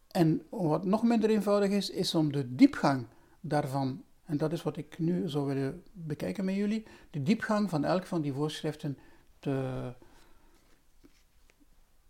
En 0.08 0.42
wat 0.50 0.84
nog 0.84 1.02
minder 1.02 1.30
eenvoudig 1.30 1.70
is, 1.70 1.90
is 1.90 2.14
om 2.14 2.32
de 2.32 2.54
diepgang 2.54 3.06
daarvan 3.40 4.02
en 4.24 4.36
dat 4.36 4.52
is 4.52 4.62
wat 4.62 4.76
ik 4.76 4.98
nu 4.98 5.28
zou 5.28 5.46
willen 5.46 5.82
bekijken 5.92 6.44
met 6.44 6.54
jullie. 6.54 6.86
De 7.10 7.22
diepgang 7.22 7.70
van 7.70 7.84
elk 7.84 8.06
van 8.06 8.22
die 8.22 8.32
voorschriften 8.32 8.98
te, 9.38 9.94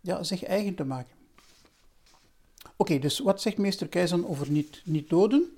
ja, 0.01 0.23
zich 0.23 0.43
eigen 0.43 0.75
te 0.75 0.83
maken. 0.83 1.15
Oké, 2.75 2.99
dus 2.99 3.19
wat 3.19 3.41
zegt 3.41 3.57
meester 3.57 3.87
Keizan 3.87 4.27
over 4.27 4.51
niet, 4.51 4.81
niet 4.85 5.09
doden? 5.09 5.57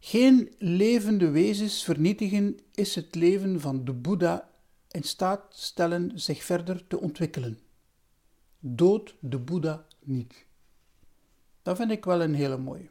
Geen 0.00 0.54
levende 0.58 1.30
wezens 1.30 1.84
vernietigen 1.84 2.58
is 2.74 2.94
het 2.94 3.14
leven 3.14 3.60
van 3.60 3.84
de 3.84 3.92
Boeddha 3.92 4.50
in 4.90 5.02
staat 5.02 5.44
stellen 5.50 6.20
zich 6.20 6.42
verder 6.42 6.86
te 6.86 7.00
ontwikkelen. 7.00 7.58
Dood 8.58 9.14
de 9.20 9.38
Boeddha 9.38 9.86
niet. 9.98 10.34
Dat 11.62 11.76
vind 11.76 11.90
ik 11.90 12.04
wel 12.04 12.22
een 12.22 12.34
hele 12.34 12.58
mooie. 12.58 12.88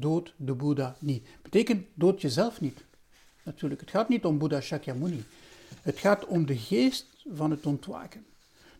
Dood 0.00 0.34
de 0.36 0.54
Boeddha 0.54 0.96
niet. 1.00 1.26
Betekent 1.42 1.86
dood 1.94 2.20
jezelf 2.20 2.60
niet. 2.60 2.84
Natuurlijk, 3.42 3.80
het 3.80 3.90
gaat 3.90 4.08
niet 4.08 4.24
om 4.24 4.38
Boeddha 4.38 4.60
Shakyamuni. 4.60 5.24
Het 5.82 5.98
gaat 5.98 6.26
om 6.26 6.46
de 6.46 6.56
geest 6.56 7.24
van 7.32 7.50
het 7.50 7.66
ontwaken. 7.66 8.24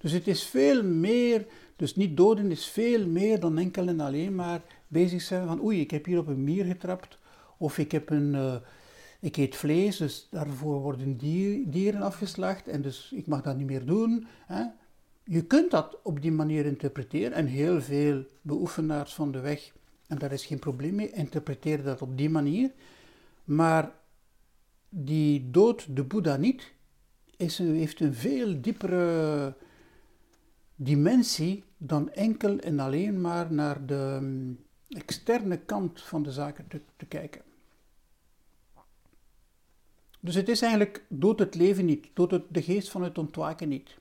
Dus 0.00 0.12
het 0.12 0.26
is 0.26 0.42
veel 0.42 0.82
meer, 0.82 1.46
dus 1.76 1.96
niet 1.96 2.16
doden 2.16 2.50
is 2.50 2.66
veel 2.66 3.06
meer 3.06 3.40
dan 3.40 3.58
enkel 3.58 3.88
en 3.88 4.00
alleen 4.00 4.34
maar 4.34 4.60
bezig 4.88 5.22
zijn 5.22 5.46
van 5.46 5.62
oei, 5.62 5.80
ik 5.80 5.90
heb 5.90 6.04
hier 6.04 6.18
op 6.18 6.26
een 6.26 6.44
mier 6.44 6.64
getrapt 6.64 7.18
of 7.56 7.78
ik 7.78 7.92
heb 7.92 8.10
een, 8.10 8.34
uh, 8.34 8.54
ik 9.20 9.36
eet 9.36 9.56
vlees, 9.56 9.96
dus 9.96 10.28
daarvoor 10.30 10.80
worden 10.80 11.16
dier, 11.16 11.70
dieren 11.70 12.02
afgeslacht 12.02 12.68
en 12.68 12.82
dus 12.82 13.12
ik 13.14 13.26
mag 13.26 13.42
dat 13.42 13.56
niet 13.56 13.66
meer 13.66 13.84
doen. 13.84 14.26
Hè? 14.46 14.64
Je 15.24 15.44
kunt 15.44 15.70
dat 15.70 15.98
op 16.02 16.22
die 16.22 16.32
manier 16.32 16.66
interpreteren 16.66 17.32
en 17.32 17.46
heel 17.46 17.80
veel 17.80 18.24
beoefenaars 18.40 19.14
van 19.14 19.32
de 19.32 19.40
weg, 19.40 19.72
en 20.06 20.18
daar 20.18 20.32
is 20.32 20.46
geen 20.46 20.58
probleem 20.58 20.94
mee, 20.94 21.10
interpreteren 21.10 21.84
dat 21.84 22.02
op 22.02 22.16
die 22.16 22.30
manier. 22.30 22.72
Maar 23.44 23.92
die 24.88 25.50
dood 25.50 25.96
de 25.96 26.04
Boeddha 26.04 26.36
niet, 26.36 26.72
is, 27.36 27.58
heeft 27.58 28.00
een 28.00 28.14
veel 28.14 28.60
diepere 28.60 29.54
dimensie 30.74 31.64
dan 31.76 32.10
enkel 32.10 32.58
en 32.58 32.80
alleen 32.80 33.20
maar 33.20 33.52
naar 33.52 33.86
de 33.86 34.18
mm, 34.20 34.58
externe 34.88 35.58
kant 35.58 36.02
van 36.02 36.22
de 36.22 36.32
zaken 36.32 36.68
te, 36.68 36.80
te 36.96 37.06
kijken. 37.06 37.42
Dus 40.20 40.34
het 40.34 40.48
is 40.48 40.60
eigenlijk 40.62 41.04
dood 41.08 41.38
het 41.38 41.54
leven 41.54 41.84
niet, 41.84 42.08
dood 42.14 42.30
het, 42.30 42.44
de 42.48 42.62
geest 42.62 42.90
van 42.90 43.02
het 43.02 43.18
ontwaken 43.18 43.68
niet. 43.68 43.96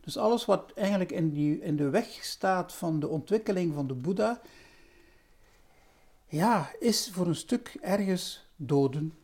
Dus 0.00 0.16
alles 0.16 0.44
wat 0.44 0.72
eigenlijk 0.74 1.12
in, 1.12 1.32
die, 1.32 1.60
in 1.60 1.76
de 1.76 1.90
weg 1.90 2.06
staat 2.06 2.72
van 2.72 3.00
de 3.00 3.08
ontwikkeling 3.08 3.74
van 3.74 3.86
de 3.86 3.94
Boeddha, 3.94 4.40
ja, 6.36 6.72
is 6.78 7.10
voor 7.12 7.26
een 7.26 7.34
stuk 7.34 7.76
ergens 7.80 8.48
doden 8.56 9.14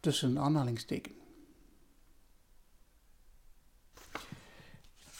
tussen 0.00 0.38
aanhalingstekens. 0.38 1.14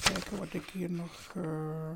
Kijken 0.03 0.39
wat 0.39 0.53
ik 0.53 0.65
hier 0.65 0.91
nog. 0.91 1.33
Uh... 1.37 1.91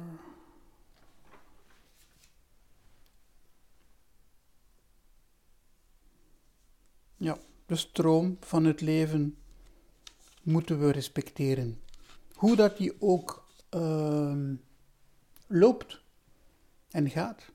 Ja, 7.16 7.38
de 7.66 7.76
stroom 7.76 8.37
van 8.40 8.64
het 8.64 8.80
leven 8.80 9.37
moeten 10.42 10.80
we 10.80 10.90
respecteren. 10.90 11.80
Hoe 12.34 12.56
dat 12.56 12.76
die 12.76 13.00
ook 13.00 13.49
uh, 13.70 14.52
loopt 15.46 16.02
en 16.90 17.11
gaat. 17.11 17.52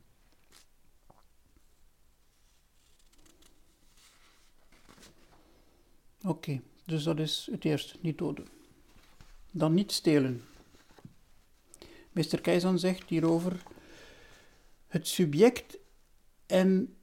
Oké, 6.23 6.61
dus 6.85 7.03
dat 7.03 7.19
is 7.19 7.47
het 7.51 7.65
eerste, 7.65 7.95
niet 7.99 8.17
doden. 8.17 8.47
Dan 9.51 9.73
niet 9.73 9.91
stelen. 9.91 10.43
Meester 12.11 12.41
Keizan 12.41 12.79
zegt 12.79 13.09
hierover: 13.09 13.63
het 14.87 15.07
subject 15.07 15.77
en 16.45 16.95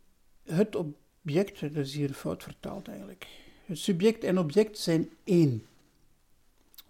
het 0.45 0.77
object, 0.77 1.61
dat 1.61 1.77
is 1.77 1.95
hier 1.95 2.13
fout 2.13 2.43
vertaald 2.43 2.89
eigenlijk. 2.89 3.27
Het 3.65 3.79
subject 3.79 4.25
en 4.25 4.39
object 4.39 4.79
zijn 4.79 5.11
één. 5.25 5.67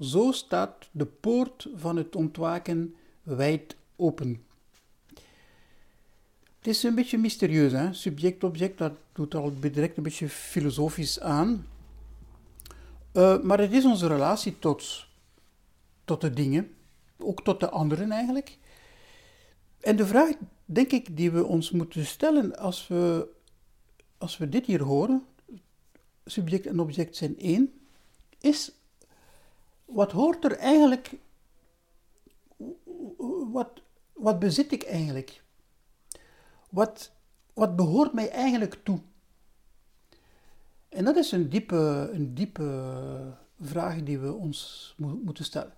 Zo 0.00 0.32
staat 0.32 0.88
de 0.90 1.06
poort 1.06 1.68
van 1.74 1.96
het 1.96 2.16
ontwaken 2.16 2.94
wijd 3.22 3.76
open. 3.96 4.44
Het 6.58 6.66
is 6.74 6.82
een 6.82 6.94
beetje 6.94 7.18
mysterieus, 7.18 7.72
hè? 7.72 7.92
subject-object, 7.92 8.78
dat 8.78 8.92
doet 9.12 9.34
al 9.34 9.60
direct 9.60 9.96
een 9.96 10.02
beetje 10.02 10.28
filosofisch 10.28 11.20
aan. 11.20 11.66
Uh, 13.16 13.42
maar 13.42 13.58
het 13.58 13.72
is 13.72 13.84
onze 13.84 14.06
relatie 14.06 14.58
tot, 14.58 15.06
tot 16.04 16.20
de 16.20 16.30
dingen, 16.30 16.76
ook 17.18 17.44
tot 17.44 17.60
de 17.60 17.70
anderen 17.70 18.10
eigenlijk. 18.10 18.58
En 19.80 19.96
de 19.96 20.06
vraag, 20.06 20.30
denk 20.64 20.90
ik, 20.90 21.16
die 21.16 21.30
we 21.30 21.44
ons 21.44 21.70
moeten 21.70 22.06
stellen 22.06 22.58
als 22.58 22.88
we, 22.88 23.28
als 24.18 24.38
we 24.38 24.48
dit 24.48 24.66
hier 24.66 24.82
horen, 24.82 25.26
subject 26.24 26.66
en 26.66 26.80
object 26.80 27.16
zijn 27.16 27.38
één, 27.38 27.72
is 28.40 28.72
wat 29.84 30.12
hoort 30.12 30.44
er 30.44 30.56
eigenlijk, 30.56 31.10
wat, 33.52 33.82
wat 34.12 34.38
bezit 34.38 34.72
ik 34.72 34.82
eigenlijk? 34.82 35.42
Wat, 36.70 37.12
wat 37.52 37.76
behoort 37.76 38.12
mij 38.12 38.30
eigenlijk 38.30 38.80
toe? 38.82 39.00
En 40.88 41.04
dat 41.04 41.16
is 41.16 41.32
een 41.32 41.48
diepe, 41.48 42.10
een 42.12 42.34
diepe 42.34 42.92
vraag 43.60 44.02
die 44.02 44.18
we 44.18 44.32
ons 44.32 44.94
moeten 44.98 45.44
stellen. 45.44 45.72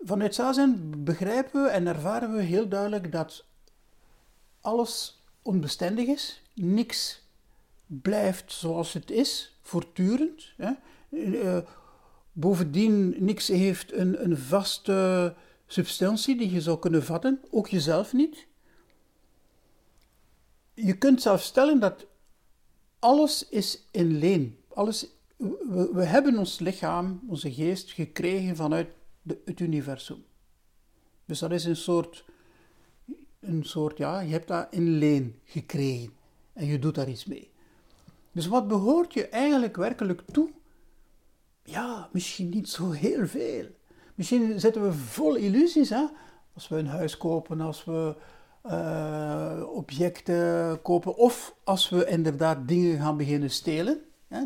Vanuit 0.00 0.34
Zazen 0.34 1.04
begrijpen 1.04 1.62
we 1.62 1.68
en 1.68 1.86
ervaren 1.86 2.34
we 2.34 2.42
heel 2.42 2.68
duidelijk 2.68 3.12
dat 3.12 3.44
alles 4.60 5.22
onbestendig 5.42 6.06
is. 6.06 6.42
Niks 6.54 7.22
blijft 7.86 8.52
zoals 8.52 8.92
het 8.92 9.10
is, 9.10 9.58
voortdurend. 9.62 10.52
Hè. 10.56 10.72
Uh, 11.10 11.58
bovendien, 12.32 13.14
niks 13.18 13.48
heeft 13.48 13.92
een, 13.92 14.24
een 14.24 14.38
vaste 14.38 15.34
substantie 15.66 16.36
die 16.36 16.52
je 16.52 16.60
zou 16.60 16.78
kunnen 16.78 17.04
vatten, 17.04 17.40
ook 17.50 17.68
jezelf 17.68 18.12
niet. 18.12 18.46
Je 20.74 20.98
kunt 20.98 21.22
zelf 21.22 21.42
stellen 21.42 21.80
dat 21.80 22.06
alles 23.04 23.48
is 23.48 23.86
in 23.90 24.18
leen. 24.18 24.58
Alles, 24.68 25.06
we, 25.92 26.04
hebben 26.04 26.38
ons 26.38 26.58
lichaam, 26.58 27.20
onze 27.28 27.52
geest 27.52 27.92
gekregen 27.92 28.56
vanuit 28.56 28.88
het 29.44 29.60
universum. 29.60 30.24
Dus 31.24 31.38
dat 31.38 31.52
is 31.52 31.64
een 31.64 31.76
soort, 31.76 32.24
een 33.40 33.64
soort, 33.64 33.98
ja, 33.98 34.20
je 34.20 34.32
hebt 34.32 34.48
dat 34.48 34.66
in 34.70 34.98
leen 34.98 35.40
gekregen 35.44 36.12
en 36.52 36.66
je 36.66 36.78
doet 36.78 36.94
daar 36.94 37.08
iets 37.08 37.24
mee. 37.24 37.50
Dus 38.32 38.46
wat 38.46 38.68
behoort 38.68 39.12
je 39.12 39.28
eigenlijk 39.28 39.76
werkelijk 39.76 40.22
toe? 40.32 40.50
Ja, 41.62 42.08
misschien 42.12 42.48
niet 42.48 42.68
zo 42.68 42.90
heel 42.90 43.26
veel. 43.26 43.66
Misschien 44.14 44.60
zitten 44.60 44.82
we 44.82 44.92
vol 44.92 45.34
illusies, 45.34 45.90
hè? 45.90 46.04
Als 46.54 46.68
we 46.68 46.76
een 46.76 46.86
huis 46.86 47.16
kopen, 47.16 47.60
als 47.60 47.84
we 47.84 48.16
uh, 48.66 49.62
objecten 49.72 50.82
kopen, 50.82 51.16
of 51.16 51.56
als 51.64 51.88
we 51.88 52.06
inderdaad 52.06 52.68
dingen 52.68 52.98
gaan 52.98 53.16
beginnen 53.16 53.50
stelen, 53.50 54.00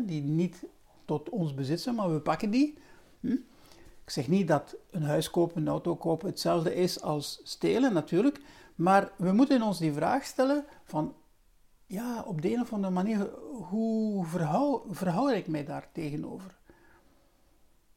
die 0.05 0.21
niet 0.21 0.63
tot 1.05 1.29
ons 1.29 1.53
bezit 1.53 1.81
zijn, 1.81 1.95
maar 1.95 2.13
we 2.13 2.19
pakken 2.19 2.49
die. 2.49 2.77
Hm? 3.19 3.37
Ik 4.03 4.09
zeg 4.15 4.27
niet 4.27 4.47
dat 4.47 4.75
een 4.91 5.03
huis 5.03 5.29
kopen, 5.29 5.61
een 5.61 5.67
auto 5.67 5.95
kopen 5.95 6.27
hetzelfde 6.27 6.75
is 6.75 7.01
als 7.01 7.39
stelen, 7.43 7.93
natuurlijk. 7.93 8.41
Maar 8.75 9.11
we 9.17 9.31
moeten 9.31 9.61
ons 9.61 9.77
die 9.77 9.93
vraag 9.93 10.23
stellen 10.23 10.65
van, 10.83 11.13
ja, 11.85 12.23
op 12.27 12.41
de 12.41 12.53
een 12.53 12.61
of 12.61 12.73
andere 12.73 12.93
manier, 12.93 13.29
hoe 13.69 14.25
verhoud, 14.25 14.83
verhoud 14.89 15.31
ik 15.31 15.47
mij 15.47 15.65
daar 15.65 15.89
tegenover? 15.93 16.57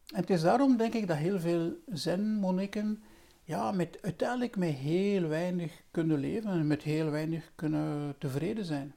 En 0.06 0.20
het 0.20 0.30
is 0.30 0.42
daarom, 0.42 0.76
denk 0.76 0.94
ik, 0.94 1.06
dat 1.06 1.16
heel 1.16 1.40
veel 1.40 1.72
zen-monniken 1.86 3.02
ja, 3.44 3.72
met, 3.72 4.02
uiteindelijk 4.02 4.56
met 4.56 4.74
heel 4.74 5.28
weinig 5.28 5.82
kunnen 5.90 6.18
leven 6.18 6.50
en 6.50 6.66
met 6.66 6.82
heel 6.82 7.10
weinig 7.10 7.52
kunnen 7.54 8.18
tevreden 8.18 8.64
zijn. 8.64 8.94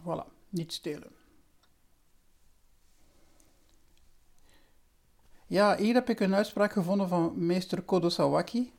Voilà, 0.00 0.26
niet 0.48 0.72
stelen. 0.72 1.12
Ja, 5.46 5.76
hier 5.76 5.94
heb 5.94 6.08
ik 6.08 6.20
een 6.20 6.34
uitspraak 6.34 6.72
gevonden 6.72 7.08
van 7.08 7.46
meester 7.46 7.82
Kodo 7.82 8.08
Sawaki. 8.08 8.72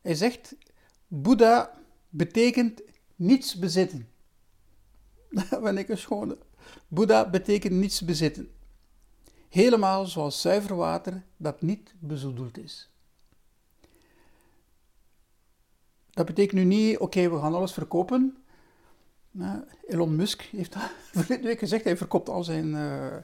Hij 0.00 0.14
zegt: 0.14 0.56
Boeddha 1.06 1.72
betekent 2.08 2.82
niets 3.16 3.58
bezitten. 3.58 4.08
Dat 5.50 5.62
ben 5.62 5.78
ik 5.78 5.88
een 5.88 5.98
schone. 5.98 6.38
Boeddha 6.88 7.30
betekent 7.30 7.72
niets 7.72 8.04
bezitten. 8.04 8.50
Helemaal 9.48 10.06
zoals 10.06 10.40
zuiver 10.40 10.76
water 10.76 11.22
dat 11.36 11.62
niet 11.62 11.94
bezoedeld 11.98 12.58
is. 12.58 12.88
Dat 16.10 16.26
betekent 16.26 16.60
nu 16.60 16.64
niet, 16.64 16.98
oké, 16.98 17.30
we 17.30 17.38
gaan 17.38 17.54
alles 17.54 17.72
verkopen. 17.72 18.36
Elon 19.86 20.16
Musk 20.16 20.42
heeft 20.42 20.72
dat 20.72 20.82
vorige 21.12 21.42
week 21.42 21.58
gezegd, 21.58 21.84
hij 21.84 21.96
verkoopt 21.96 22.28
al 22.28 22.44
zijn, 22.44 22.66
uh, 22.66 23.16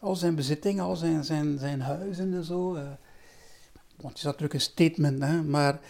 al 0.00 0.16
zijn 0.16 0.34
bezitting, 0.34 0.80
al 0.80 0.96
zijn, 0.96 1.24
zijn, 1.24 1.58
zijn 1.58 1.80
huizen 1.80 2.34
en 2.34 2.44
zo. 2.44 2.74
Uh, 2.74 2.82
want 3.96 4.08
het 4.08 4.16
is 4.16 4.22
natuurlijk 4.22 4.54
een 4.54 4.60
statement, 4.60 5.22
hè, 5.22 5.42
maar 5.42 5.80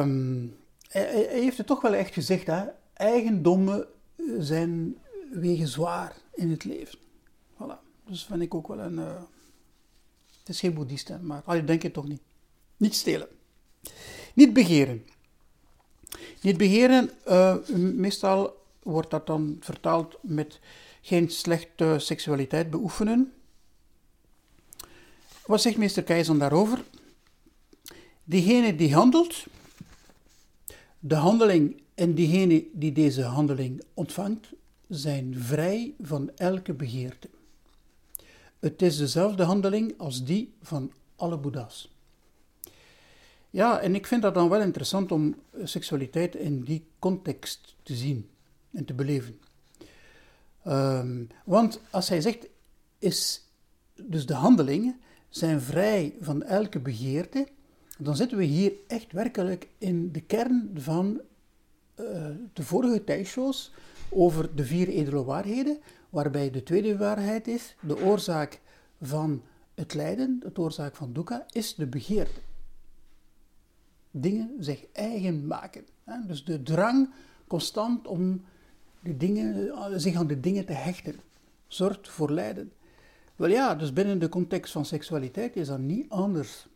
um, 0.00 0.56
hij, 0.88 1.26
heeft 1.30 1.58
het 1.58 1.66
toch 1.66 1.80
wel 1.80 1.94
echt 1.94 2.12
gezegd, 2.12 2.46
hè? 2.46 2.64
eigendommen 2.92 3.86
zijn 4.38 4.96
wegen 5.32 5.68
zwaar 5.68 6.16
in 6.34 6.50
het 6.50 6.64
leven. 6.64 6.98
Dus 8.06 8.24
vind 8.24 8.42
ik 8.42 8.54
ook 8.54 8.68
wel 8.68 8.78
een... 8.78 8.98
Uh, 8.98 9.22
het 10.38 10.48
is 10.48 10.60
geen 10.60 10.74
boeddhist, 10.74 11.08
hè, 11.08 11.18
maar 11.18 11.42
allee, 11.44 11.64
denk 11.64 11.82
je 11.82 11.90
toch 11.90 12.08
niet. 12.08 12.20
Niet 12.76 12.94
stelen. 12.94 13.28
Niet 14.34 14.52
begeren. 14.52 15.06
Niet 16.40 16.56
begeren, 16.56 17.10
uh, 17.28 17.56
meestal 17.76 18.64
wordt 18.82 19.10
dat 19.10 19.26
dan 19.26 19.56
vertaald 19.60 20.16
met 20.22 20.60
geen 21.00 21.30
slechte 21.30 21.96
seksualiteit 21.98 22.70
beoefenen. 22.70 23.32
Wat 25.46 25.60
zegt 25.60 25.76
meester 25.76 26.02
Keizer 26.02 26.38
daarover? 26.38 26.84
Diegene 28.24 28.76
die 28.76 28.94
handelt, 28.94 29.44
de 30.98 31.14
handeling 31.14 31.82
en 31.94 32.14
diegene 32.14 32.66
die 32.72 32.92
deze 32.92 33.22
handeling 33.22 33.82
ontvangt, 33.94 34.46
zijn 34.88 35.34
vrij 35.38 35.94
van 36.00 36.30
elke 36.36 36.72
begeerte. 36.72 37.28
Het 38.66 38.82
is 38.82 38.96
dezelfde 38.96 39.42
handeling 39.42 39.94
als 39.98 40.24
die 40.24 40.54
van 40.62 40.92
alle 41.16 41.38
Boeddha's. 41.38 41.94
Ja, 43.50 43.80
en 43.80 43.94
ik 43.94 44.06
vind 44.06 44.22
dat 44.22 44.34
dan 44.34 44.48
wel 44.48 44.60
interessant 44.60 45.12
om 45.12 45.34
seksualiteit 45.62 46.34
in 46.34 46.62
die 46.62 46.86
context 46.98 47.74
te 47.82 47.94
zien 47.94 48.28
en 48.72 48.84
te 48.84 48.94
beleven. 48.94 49.38
Ehm, 50.64 51.24
want 51.44 51.80
als 51.90 52.08
hij 52.08 52.20
zegt, 52.20 52.46
is 52.98 53.42
dus 53.94 54.26
de 54.26 54.34
handelingen 54.34 55.00
zijn 55.28 55.60
vrij 55.60 56.14
van 56.20 56.42
elke 56.42 56.80
begeerte, 56.80 57.48
dan 57.98 58.16
zitten 58.16 58.38
we 58.38 58.44
hier 58.44 58.72
echt 58.86 59.12
werkelijk 59.12 59.68
in 59.78 60.12
de 60.12 60.20
kern 60.20 60.70
van 60.74 61.20
uh, 62.00 62.28
de 62.52 62.62
vorige 62.62 63.04
tijdshows 63.04 63.72
over 64.08 64.54
de 64.54 64.64
vier 64.64 64.88
edele 64.88 65.24
waarheden, 65.24 65.78
waarbij 66.10 66.50
de 66.50 66.62
tweede 66.62 66.96
waarheid 66.96 67.48
is, 67.48 67.76
de 67.80 68.00
oorzaak 68.00 68.60
van 69.02 69.42
het 69.74 69.94
lijden, 69.94 70.40
de 70.40 70.60
oorzaak 70.60 70.96
van 70.96 71.12
dukkha, 71.12 71.46
is 71.50 71.74
de 71.74 71.86
begeerte. 71.86 72.40
Dingen 74.10 74.54
zich 74.58 74.86
eigen 74.92 75.46
maken. 75.46 75.86
Hè? 76.04 76.26
Dus 76.26 76.44
de 76.44 76.62
drang 76.62 77.10
constant 77.46 78.06
om 78.06 78.44
de 79.00 79.16
dingen, 79.16 80.00
zich 80.00 80.16
aan 80.16 80.26
de 80.26 80.40
dingen 80.40 80.64
te 80.64 80.72
hechten, 80.72 81.16
zorgt 81.66 82.08
voor 82.08 82.30
lijden. 82.30 82.72
Wel 83.36 83.48
ja, 83.48 83.74
dus 83.74 83.92
binnen 83.92 84.18
de 84.18 84.28
context 84.28 84.72
van 84.72 84.84
seksualiteit 84.84 85.56
is 85.56 85.66
dat 85.66 85.78
niet 85.78 86.10
anders. 86.10 86.66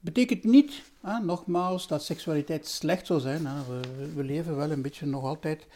Betekent 0.00 0.44
niet, 0.44 0.82
nogmaals, 1.22 1.86
dat 1.86 2.04
seksualiteit 2.04 2.66
slecht 2.66 3.06
zou 3.06 3.20
zijn. 3.20 3.42
We, 3.42 4.12
we, 4.14 4.24
leven 4.24 4.56
wel 4.56 4.70
een 4.70 4.82
beetje 4.82 5.06
nog 5.06 5.24
altijd, 5.24 5.66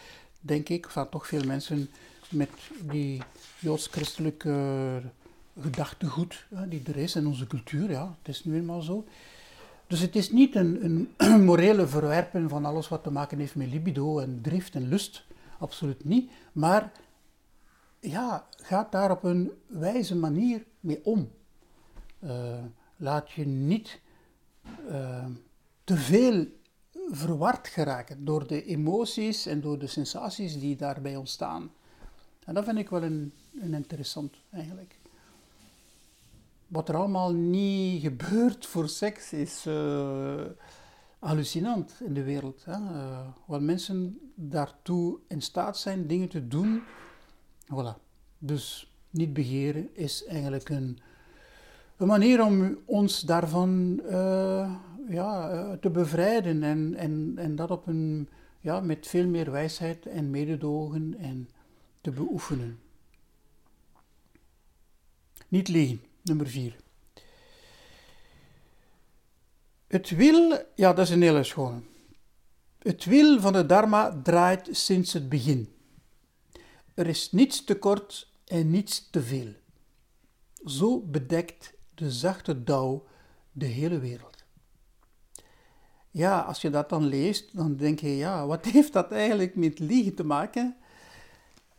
denk 0.46 0.68
ik, 0.68 0.90
van 0.90 1.08
toch 1.08 1.26
veel 1.26 1.44
mensen 1.44 1.90
met 2.28 2.50
die 2.80 3.22
joods-christelijke 3.58 5.02
gedachtegoed 5.60 6.46
die 6.68 6.82
er 6.86 6.96
is 6.96 7.16
in 7.16 7.26
onze 7.26 7.46
cultuur. 7.46 7.90
Ja, 7.90 8.16
het 8.18 8.28
is 8.28 8.44
nu 8.44 8.56
eenmaal 8.56 8.82
zo. 8.82 9.04
Dus 9.86 10.00
het 10.00 10.16
is 10.16 10.30
niet 10.30 10.54
een, 10.54 11.14
morele 11.50 11.86
verwerpen 11.86 12.48
van 12.48 12.64
alles 12.64 12.88
wat 12.88 13.02
te 13.02 13.10
maken 13.10 13.38
heeft 13.38 13.54
met 13.54 13.68
libido 13.68 14.18
en 14.18 14.38
drift 14.42 14.74
en 14.74 14.88
lust. 14.88 15.24
Absoluut 15.58 16.04
niet. 16.04 16.30
Maar 16.52 16.92
ja, 18.00 18.46
gaat 18.56 18.92
daar 18.92 19.10
op 19.10 19.24
een 19.24 19.50
wijze 19.66 20.16
manier 20.16 20.64
mee 20.80 21.04
om. 21.04 21.30
Uh, 22.24 22.58
laat 22.96 23.30
je 23.30 23.46
niet 23.46 24.00
uh, 24.90 25.24
te 25.84 25.96
veel 25.96 26.46
verward 27.10 27.68
geraken 27.68 28.24
door 28.24 28.46
de 28.46 28.64
emoties 28.64 29.46
en 29.46 29.60
door 29.60 29.78
de 29.78 29.86
sensaties 29.86 30.58
die 30.58 30.76
daarbij 30.76 31.16
ontstaan. 31.16 31.70
En 32.44 32.54
dat 32.54 32.64
vind 32.64 32.78
ik 32.78 32.88
wel 32.88 33.02
een, 33.02 33.32
een 33.60 33.74
interessant 33.74 34.36
eigenlijk 34.50 34.98
wat 36.66 36.88
er 36.88 36.96
allemaal 36.96 37.32
niet 37.32 38.02
gebeurt 38.02 38.66
voor 38.66 38.88
seks 38.88 39.32
is 39.32 39.64
uh, 39.66 40.40
hallucinant 41.18 41.94
in 42.04 42.14
de 42.14 42.22
wereld. 42.22 42.64
Hè? 42.64 42.72
Uh, 42.72 43.18
wat 43.46 43.60
mensen 43.60 44.18
daartoe 44.34 45.18
in 45.28 45.42
staat 45.42 45.78
zijn 45.78 46.06
dingen 46.06 46.28
te 46.28 46.48
doen. 46.48 46.82
Voilà. 47.64 48.04
Dus 48.38 48.92
niet 49.10 49.32
begeren 49.32 49.88
is 49.92 50.24
eigenlijk 50.24 50.68
een, 50.68 50.98
een 51.96 52.06
manier 52.06 52.44
om 52.44 52.78
ons 52.84 53.20
daarvan 53.20 54.00
uh, 54.10 54.74
ja, 55.08 55.76
te 55.76 55.90
bevrijden. 55.90 56.62
En, 56.62 56.94
en, 56.94 57.32
en 57.36 57.56
dat 57.56 57.70
op 57.70 57.86
een, 57.86 58.28
ja, 58.60 58.80
met 58.80 59.06
veel 59.06 59.26
meer 59.26 59.50
wijsheid 59.50 60.06
en 60.06 60.30
mededogen 60.30 61.14
en 61.18 61.48
te 62.00 62.10
beoefenen. 62.10 62.78
Niet 65.48 65.68
liegen. 65.68 66.00
Nummer 66.22 66.46
4. 66.46 66.76
Het 69.86 70.10
wil, 70.10 70.58
ja, 70.74 70.92
dat 70.92 71.06
is 71.06 71.10
een 71.10 71.22
hele 71.22 71.44
schone. 71.44 71.80
Het 72.78 73.04
wil 73.04 73.40
van 73.40 73.52
de 73.52 73.66
Dharma 73.66 74.20
draait 74.22 74.68
sinds 74.70 75.12
het 75.12 75.28
begin. 75.28 75.74
Er 76.94 77.06
is 77.06 77.32
niets 77.32 77.64
te 77.64 77.78
kort 77.78 78.30
en 78.44 78.70
niets 78.70 79.10
te 79.10 79.22
veel. 79.22 79.52
Zo 80.64 81.00
bedekt 81.00 81.72
de 81.94 82.10
zachte 82.10 82.64
dauw 82.64 83.06
de 83.52 83.66
hele 83.66 83.98
wereld. 83.98 84.35
Ja, 86.16 86.40
als 86.40 86.60
je 86.60 86.70
dat 86.70 86.88
dan 86.88 87.04
leest, 87.04 87.56
dan 87.56 87.76
denk 87.76 88.00
je, 88.00 88.16
ja, 88.16 88.46
wat 88.46 88.64
heeft 88.74 88.92
dat 88.92 89.12
eigenlijk 89.12 89.54
met 89.56 89.78
liegen 89.78 90.14
te 90.14 90.24
maken? 90.24 90.76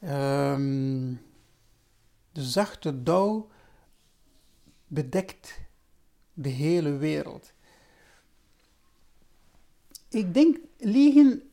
Um, 0.04 1.22
de 2.32 2.44
zachte 2.44 3.04
dauw 3.04 3.50
bedekt 4.88 5.60
de 6.34 6.50
hele 6.50 6.92
wereld. 6.98 7.54
Ik 10.10 10.34
denk, 10.34 10.58
liegen. 10.78 11.52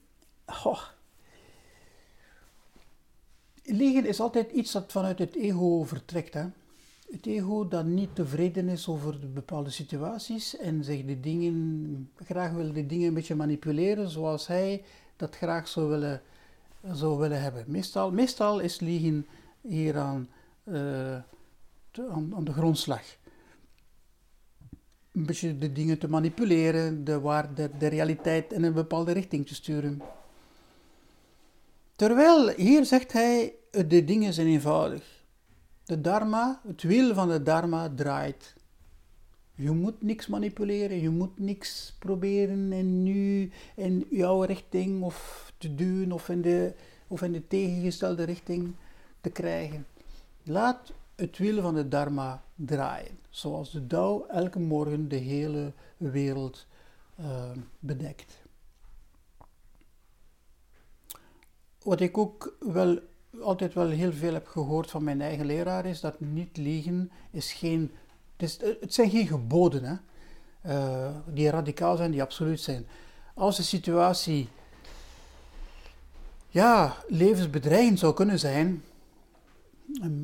Oh, 0.65 0.83
liegen 3.63 4.07
is 4.07 4.21
altijd 4.21 4.53
iets 4.53 4.73
dat 4.73 4.93
vanuit 4.93 5.19
het 5.19 5.35
ego 5.35 5.85
vertrekt. 5.85 6.35
Hè? 6.35 6.47
Het 7.15 7.27
ego 7.27 7.69
dat 7.69 7.85
niet 7.85 8.15
tevreden 8.15 8.69
is 8.69 8.89
over 8.89 9.19
bepaalde 9.33 9.71
situaties 9.71 10.57
en 10.57 10.85
zich 10.85 11.05
de 11.05 11.21
dingen, 11.21 12.11
graag 12.25 12.53
wil 12.53 12.73
de 12.73 12.87
dingen 12.87 13.09
een 13.09 13.15
beetje 13.15 13.35
manipuleren 13.35 14.09
zoals 14.09 14.47
hij 14.47 14.83
dat 15.17 15.37
graag 15.37 15.69
zou 15.69 15.89
willen, 15.89 16.23
zou 16.93 17.19
willen 17.19 17.43
hebben. 17.43 17.65
Meestal, 17.67 18.13
meestal 18.13 18.61
is 18.61 18.81
liegen 18.81 19.27
hier 19.61 19.99
aan, 19.99 20.29
uh, 20.65 21.15
aan, 22.11 22.33
aan 22.35 22.45
de 22.45 22.53
grondslag 22.53 23.03
een 25.13 25.27
beetje 25.27 25.59
de 25.59 25.73
dingen 25.73 25.99
te 25.99 26.09
manipuleren, 26.09 27.05
de, 27.05 27.21
waar, 27.21 27.55
de, 27.55 27.71
de 27.79 27.87
realiteit 27.87 28.53
in 28.53 28.63
een 28.63 28.73
bepaalde 28.73 29.13
richting 29.13 29.47
te 29.47 29.55
sturen. 29.55 30.03
Terwijl 31.97 32.49
hier 32.49 32.85
zegt 32.85 33.13
hij, 33.13 33.55
de 33.71 34.05
dingen 34.05 34.33
zijn 34.33 34.47
eenvoudig. 34.47 35.14
De 35.85 36.01
dharma, 36.01 36.61
het 36.67 36.83
wiel 36.83 37.15
van 37.15 37.29
de 37.29 37.43
dharma 37.43 37.93
draait. 37.95 38.55
Je 39.55 39.71
moet 39.71 40.03
niks 40.03 40.27
manipuleren, 40.27 41.01
je 41.01 41.11
moet 41.11 41.39
niks 41.39 41.95
proberen 41.99 42.73
en 42.73 43.03
nu 43.03 43.53
in 43.77 44.07
jouw 44.11 44.43
richting 44.43 45.03
of 45.03 45.53
te 45.59 45.75
duwen 45.75 46.13
of 46.13 46.29
in 46.29 46.43
de, 46.43 46.75
of 47.09 47.23
in 47.23 47.33
de 47.33 47.47
tegengestelde 47.47 48.23
richting 48.23 48.75
te 49.21 49.31
krijgen. 49.31 49.87
Laat 50.43 50.93
het 51.15 51.39
wiel 51.39 51.63
van 51.63 51.75
de 51.75 51.89
dharma 51.89 52.43
draaien 52.55 53.19
zoals 53.31 53.71
de 53.71 53.87
dauw 53.87 54.27
elke 54.27 54.61
morgen 54.61 55.09
de 55.09 55.17
hele 55.17 55.73
wereld 55.97 56.67
uh, 57.21 57.51
bedekt. 57.79 58.43
Wat 61.83 62.01
ik 62.01 62.19
ook 62.19 62.57
wel 62.61 62.99
altijd 63.41 63.75
wel 63.75 63.89
heel 63.89 64.13
veel 64.13 64.33
heb 64.33 64.47
gehoord 64.47 64.91
van 64.91 65.05
mijn 65.05 65.21
eigen 65.21 65.47
leraar 65.47 65.87
is 65.87 66.01
dat 66.01 66.21
niet 66.21 66.57
liegen 66.57 67.11
is 67.31 67.53
geen, 67.53 67.93
het, 68.37 68.43
is, 68.81 68.95
zijn 68.95 69.11
geen 69.11 69.27
geboden 69.27 69.85
hè, 69.85 69.95
uh, 70.67 71.15
die 71.27 71.51
radicaal 71.51 71.97
zijn, 71.97 72.11
die 72.11 72.23
absoluut 72.23 72.61
zijn. 72.61 72.87
Als 73.35 73.57
de 73.57 73.63
situatie 73.63 74.49
ja, 76.49 76.97
levensbedreigend 77.09 77.99
zou 77.99 78.15
kunnen 78.15 78.39
zijn, 78.39 78.83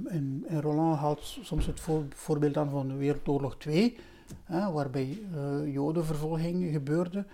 en, 0.09 0.44
Roland 0.61 0.99
haalt 0.99 1.38
soms 1.42 1.66
het 1.66 1.81
voorbeeld 2.14 2.57
aan 2.57 2.70
van 2.70 2.96
Wereldoorlog 2.96 3.57
2, 3.57 3.96
hè, 4.44 4.73
waarbij 4.73 5.18
uh, 5.35 5.73
jodenvervolging 5.73 6.73
gebeurde. 6.73 7.27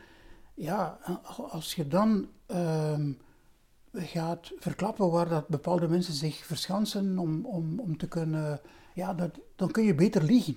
Ja, 0.54 0.98
als 1.50 1.74
je 1.74 1.88
dan 1.88 2.26
uh, 2.50 2.98
gaat 3.96 4.52
verklappen 4.58 5.10
waar 5.10 5.28
dat 5.28 5.48
bepaalde 5.48 5.88
mensen 5.88 6.14
zich 6.14 6.36
verschansen 6.36 7.18
om, 7.18 7.44
om, 7.44 7.80
om 7.80 7.96
te 7.96 8.08
kunnen, 8.08 8.60
ja, 8.94 9.14
dat, 9.14 9.30
dan 9.56 9.70
kun 9.70 9.84
je 9.84 9.94
beter 9.94 10.22
liegen. 10.22 10.56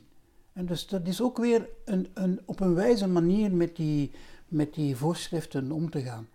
En 0.53 0.65
dus 0.65 0.87
dat 0.87 1.07
is 1.07 1.21
ook 1.21 1.37
weer 1.37 1.69
een, 1.85 2.07
een, 2.13 2.39
op 2.45 2.59
een 2.59 2.73
wijze 2.73 3.07
manier 3.07 3.51
met 3.51 3.75
die, 3.75 4.11
met 4.47 4.73
die 4.73 4.95
voorschriften 4.95 5.71
om 5.71 5.89
te 5.89 6.01
gaan. 6.01 6.27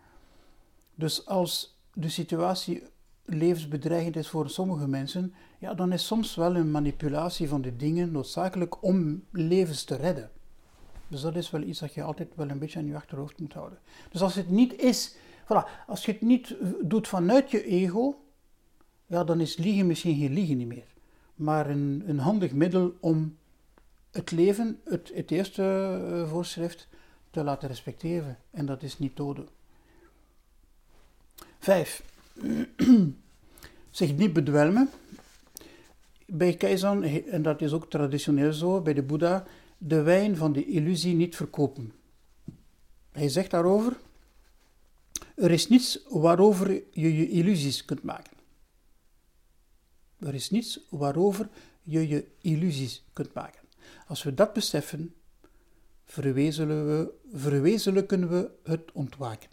Dus 0.94 1.26
als 1.26 1.78
de 1.92 2.08
situatie 2.08 2.82
levensbedreigend 3.24 4.16
is 4.16 4.28
voor 4.28 4.50
sommige 4.50 4.88
mensen, 4.88 5.34
ja, 5.58 5.74
dan 5.74 5.92
is 5.92 6.06
soms 6.06 6.34
wel 6.34 6.56
een 6.56 6.70
manipulatie 6.70 7.48
van 7.48 7.62
de 7.62 7.76
dingen 7.76 8.12
noodzakelijk 8.12 8.82
om 8.82 9.24
levens 9.30 9.84
te 9.84 9.96
redden. 9.96 10.30
Dus 11.08 11.20
dat 11.20 11.36
is 11.36 11.50
wel 11.50 11.62
iets 11.62 11.78
dat 11.78 11.94
je 11.94 12.02
altijd 12.02 12.28
wel 12.34 12.48
een 12.48 12.58
beetje 12.58 12.78
aan 12.78 12.86
je 12.86 12.96
achterhoofd 12.96 13.40
moet 13.40 13.52
houden. 13.52 13.78
Dus 14.10 14.22
als 14.22 14.34
het 14.34 14.50
niet 14.50 14.74
is, 14.80 15.16
voilà, 15.44 15.87
als 15.87 16.04
je 16.04 16.12
het 16.12 16.20
niet 16.20 16.57
doet 16.83 17.09
vanuit 17.09 17.50
je 17.50 17.64
ego, 17.64 18.24
ja, 19.07 19.24
dan 19.24 19.40
is 19.40 19.57
liegen 19.57 19.87
misschien 19.87 20.18
geen 20.18 20.33
liegen 20.33 20.57
niet 20.57 20.66
meer. 20.66 20.87
Maar 21.35 21.70
een, 21.70 22.02
een 22.07 22.18
handig 22.18 22.52
middel 22.52 22.94
om 23.00 23.37
het 24.11 24.30
leven, 24.30 24.80
het, 24.85 25.11
het 25.14 25.30
eerste 25.30 25.62
uh, 26.11 26.30
voorschrift, 26.30 26.88
te 27.30 27.44
laten 27.44 27.68
respecteren. 27.68 28.38
En 28.50 28.66
dat 28.66 28.83
is 28.83 28.98
niet 28.98 29.16
doden. 29.16 29.48
Vijf. 31.59 32.02
Zich 33.90 34.16
niet 34.16 34.33
bedwelmen. 34.33 34.90
Bij 36.26 36.54
Keizan, 36.54 37.02
en 37.02 37.42
dat 37.42 37.61
is 37.61 37.72
ook 37.72 37.90
traditioneel 37.90 38.52
zo, 38.52 38.80
bij 38.80 38.94
de 38.94 39.02
Boeddha, 39.02 39.44
de 39.78 40.02
wijn 40.02 40.37
van 40.37 40.52
de 40.52 40.64
illusie 40.64 41.14
niet 41.14 41.37
verkopen. 41.37 41.92
Hij 43.12 43.28
zegt 43.28 43.50
daarover: 43.50 43.96
Er 45.35 45.51
is 45.51 45.68
niets 45.68 45.99
waarover 46.09 46.83
je 46.90 47.16
je 47.16 47.29
illusies 47.29 47.85
kunt 47.85 48.03
maken. 48.03 48.37
Er 50.18 50.35
is 50.35 50.51
niets 50.51 50.81
waarover 50.88 51.49
je 51.83 52.09
je 52.09 52.27
illusies 52.40 53.05
kunt 53.12 53.35
maken. 53.35 53.61
Als 54.07 54.23
we 54.23 54.35
dat 54.35 54.53
beseffen, 54.53 55.14
verwezenlijken 57.33 58.29
we, 58.29 58.51
het 58.62 58.92
ontwaken. 58.92 59.51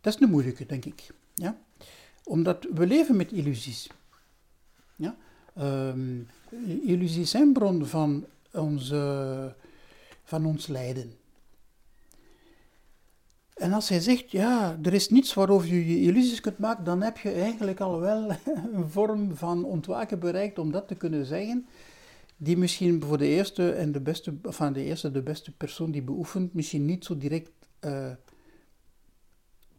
Dat 0.00 0.14
is 0.14 0.20
een 0.20 0.30
moeilijke, 0.30 0.66
denk 0.66 0.84
ik. 0.84 1.06
Ja? 1.34 1.58
Omdat 2.24 2.66
we 2.74 2.86
leven 2.86 3.16
met 3.16 3.32
illusies. 3.32 3.90
Ja? 4.96 5.16
Um, 5.58 6.28
illusies 6.82 7.30
zijn 7.30 7.52
bron 7.52 7.86
van, 7.86 8.26
onze, 8.52 9.54
van 10.24 10.46
ons 10.46 10.66
lijden. 10.66 11.12
En 13.64 13.72
als 13.72 13.88
hij 13.88 14.00
zegt, 14.00 14.30
ja, 14.30 14.78
er 14.82 14.94
is 14.94 15.08
niets 15.08 15.34
waarover 15.34 15.68
je 15.68 15.88
je 15.88 16.00
illusies 16.00 16.40
kunt 16.40 16.58
maken, 16.58 16.84
dan 16.84 17.02
heb 17.02 17.18
je 17.18 17.32
eigenlijk 17.32 17.80
al 17.80 18.00
wel 18.00 18.30
een 18.74 18.90
vorm 18.90 19.36
van 19.36 19.64
ontwaken 19.64 20.18
bereikt 20.18 20.58
om 20.58 20.70
dat 20.70 20.88
te 20.88 20.94
kunnen 20.94 21.26
zeggen, 21.26 21.66
die 22.36 22.56
misschien 22.56 23.02
voor 23.02 23.18
de 23.18 23.26
eerste 23.26 23.72
en 23.72 23.92
de 23.92 24.00
beste, 24.00 24.34
van 24.42 24.72
de 24.72 24.84
eerste, 24.84 25.10
de 25.10 25.22
beste 25.22 25.52
persoon 25.52 25.90
die 25.90 26.02
beoefent, 26.02 26.54
misschien 26.54 26.84
niet 26.84 27.04
zo 27.04 27.16
direct 27.16 27.50
uh, 27.80 28.10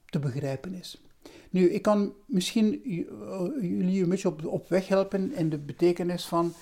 te 0.06 0.19
begrijpen 0.19 0.74
is. 0.74 1.02
Nu, 1.50 1.69
ik 1.69 1.82
kan 1.82 2.13
misschien 2.26 2.82
jullie 3.62 4.04
een 4.04 4.10
beetje 4.10 4.28
op, 4.28 4.45
op 4.45 4.69
weg 4.69 4.88
helpen 4.88 5.34
in 5.34 5.50
de 5.50 5.58
betekenis 5.58 6.26
van 6.26 6.54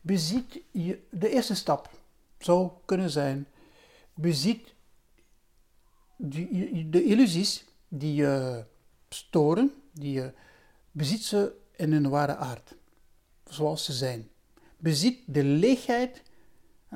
beziet 0.00 0.62
je, 0.70 0.98
de 1.10 1.28
eerste 1.28 1.54
stap 1.54 1.90
zou 2.38 2.70
kunnen 2.84 3.10
zijn, 3.10 3.46
beziet 4.14 4.74
die, 6.16 6.88
de 6.90 7.04
illusies 7.04 7.64
die 7.88 8.14
je 8.14 8.64
storen, 9.08 9.72
die 9.92 10.12
je 10.12 10.32
bezit 10.90 11.22
ze 11.22 11.52
in 11.76 11.92
hun 11.92 12.08
ware 12.08 12.36
aard, 12.36 12.74
zoals 13.44 13.84
ze 13.84 13.92
zijn. 13.92 14.28
Bezit 14.76 15.18
de 15.26 15.44
leegheid, 15.44 16.22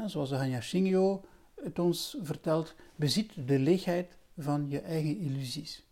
zoals 0.06 0.28
de 0.28 0.36
Hanya 0.36 0.60
Shingyo 0.60 1.24
het 1.54 1.78
ons 1.78 2.16
vertelt, 2.22 2.74
bezit 2.96 3.32
de 3.46 3.58
leegheid 3.58 4.16
van 4.38 4.68
je 4.68 4.80
eigen 4.80 5.18
illusies. 5.18 5.84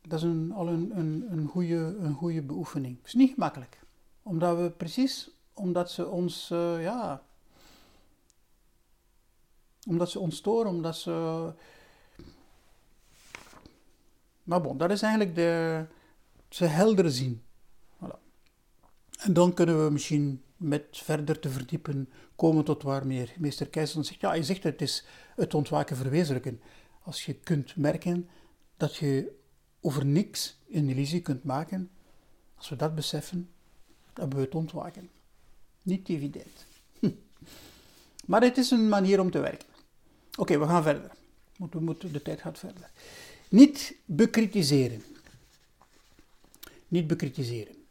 Dat 0.00 0.18
is 0.18 0.24
een, 0.24 0.52
al 0.52 0.68
een, 0.68 0.98
een, 0.98 1.26
een, 1.30 1.46
goede, 1.46 1.96
een 1.98 2.14
goede 2.14 2.42
beoefening. 2.42 2.96
Het 2.96 3.06
is 3.06 3.14
niet 3.14 3.32
gemakkelijk, 3.32 3.80
omdat 4.22 4.58
we 4.58 4.70
precies, 4.70 5.30
omdat 5.52 5.90
ze 5.90 6.08
ons, 6.08 6.50
uh, 6.50 6.82
ja, 6.82 7.25
omdat 9.86 10.10
ze 10.10 10.18
ons 10.18 10.36
storen, 10.36 10.70
omdat 10.70 10.96
ze... 10.96 11.52
Maar 14.42 14.60
bon, 14.60 14.78
dat 14.78 14.90
is 14.90 15.02
eigenlijk 15.02 15.34
de... 15.34 15.84
ze 16.48 16.64
helder 16.64 17.10
zien. 17.10 17.42
Voilà. 17.96 18.18
En 19.18 19.32
dan 19.32 19.54
kunnen 19.54 19.84
we 19.84 19.90
misschien 19.90 20.42
met 20.56 20.84
verder 20.90 21.40
te 21.40 21.50
verdiepen 21.50 22.08
komen 22.36 22.64
tot 22.64 22.82
waar 22.82 23.06
meester 23.38 23.68
Keizer 23.68 24.04
zegt. 24.04 24.20
Ja, 24.20 24.28
hij 24.28 24.42
zegt 24.42 24.62
het 24.62 24.82
is 24.82 25.04
het 25.34 25.54
ontwaken 25.54 25.96
verwezenlijken. 25.96 26.60
Als 27.02 27.24
je 27.24 27.34
kunt 27.34 27.76
merken 27.76 28.28
dat 28.76 28.96
je 28.96 29.38
over 29.80 30.06
niks 30.06 30.58
een 30.70 30.88
illusie 30.88 31.20
kunt 31.20 31.44
maken, 31.44 31.90
als 32.54 32.68
we 32.68 32.76
dat 32.76 32.94
beseffen, 32.94 33.50
dan 34.12 34.20
hebben 34.20 34.38
we 34.38 34.44
het 34.44 34.54
ontwaken. 34.54 35.10
Niet 35.82 36.08
evident. 36.08 36.66
Maar 38.26 38.42
het 38.42 38.58
is 38.58 38.70
een 38.70 38.88
manier 38.88 39.20
om 39.20 39.30
te 39.30 39.38
werken. 39.38 39.68
Oké, 40.36 40.58
we 40.58 40.66
gaan 40.66 40.82
verder. 40.82 41.10
We 41.70 41.80
moeten, 41.80 42.12
de 42.12 42.22
tijd 42.22 42.40
gaat 42.40 42.58
verder. 42.58 42.90
Niet 43.48 43.96
bekritiseren. 44.04 45.02
Niet 46.88 47.06
bekritiseren. 47.06 47.86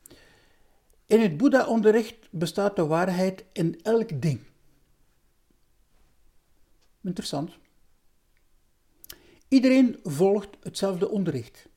In 1.05 1.21
het 1.21 1.37
Boeddha-onderricht 1.37 2.27
bestaat 2.31 2.75
de 2.75 2.85
waarheid 2.85 3.45
in 3.51 3.81
elk 3.81 4.21
ding. 4.21 4.39
Interessant. 7.01 7.51
Iedereen 9.47 9.99
volgt 10.03 10.57
hetzelfde 10.59 11.09
onderricht. 11.09 11.67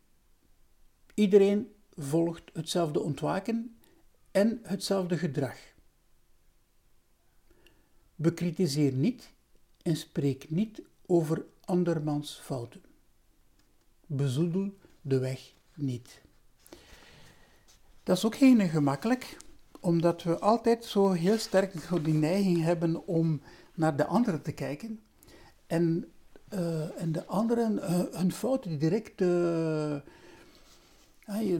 Iedereen 1.15 1.73
volgt 1.97 2.51
hetzelfde 2.53 3.01
ontwaken 3.01 3.79
en 4.31 4.61
hetzelfde 4.63 5.19
gedrag. 5.19 5.59
Bekritiseer 8.15 8.93
niet 8.93 9.33
en 9.89 9.97
spreek 9.97 10.51
niet 10.51 10.83
over 11.07 11.45
andermans 11.65 12.41
fouten. 12.43 12.81
Bezoedel 14.07 14.75
de 15.01 15.19
weg 15.19 15.55
niet. 15.75 16.21
Dat 18.03 18.17
is 18.17 18.25
ook 18.25 18.37
geen 18.37 18.69
gemakkelijk, 18.69 19.37
omdat 19.81 20.23
we 20.23 20.39
altijd 20.39 20.85
zo 20.85 21.11
heel 21.11 21.39
sterk 21.39 21.73
die 22.03 22.15
neiging 22.15 22.63
hebben 22.63 23.07
om 23.07 23.41
naar 23.75 23.97
de 23.97 24.07
anderen 24.07 24.43
te 24.43 24.53
kijken 24.53 25.01
en, 25.67 26.13
uh, 26.53 27.01
en 27.01 27.13
de 27.13 27.27
anderen 27.27 27.75
uh, 27.77 28.03
hun 28.11 28.33
fouten 28.33 28.79
direct. 28.79 29.21
Uh, 29.21 29.97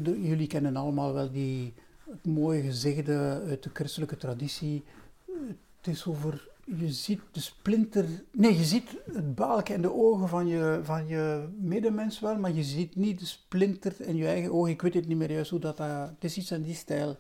jullie 0.03 0.47
kennen 0.47 0.77
allemaal 0.77 1.13
wel 1.13 1.31
die 1.31 1.75
het 2.11 2.27
mooie 2.27 2.63
gezegde 2.63 3.43
uit 3.47 3.63
de 3.63 3.71
christelijke 3.73 4.17
traditie. 4.17 4.85
Het 5.77 5.87
is 5.87 6.07
over 6.07 6.49
je 6.77 6.93
ziet 6.93 7.21
de 7.33 7.41
splinter. 7.41 8.05
Nee, 8.33 8.57
je 8.57 8.65
ziet 8.65 8.97
het 9.13 9.35
balken 9.35 9.75
in 9.75 9.83
de 9.83 9.93
ogen 9.93 10.29
van 10.29 10.47
je, 10.47 10.81
van 10.83 11.07
je 11.07 11.49
medemens 11.59 12.21
wel, 12.21 12.39
maar 12.39 12.53
je 12.53 12.63
ziet 12.63 12.97
niet 12.97 13.19
de 13.19 13.27
splinter 13.27 13.95
in 14.01 14.17
je 14.17 14.27
eigen 14.27 14.53
ogen. 14.53 14.71
Ik 14.71 14.83
weet 14.83 14.95
het 14.95 15.07
niet 15.09 15.17
meer 15.17 15.33
juist 15.33 15.51
hoe 15.51 15.61
dat. 15.61 15.81
Uh, 15.81 16.03
het 16.03 16.25
is 16.25 16.37
iets 16.37 16.53
aan 16.53 16.63
die 16.63 16.75
stijl. 16.75 17.17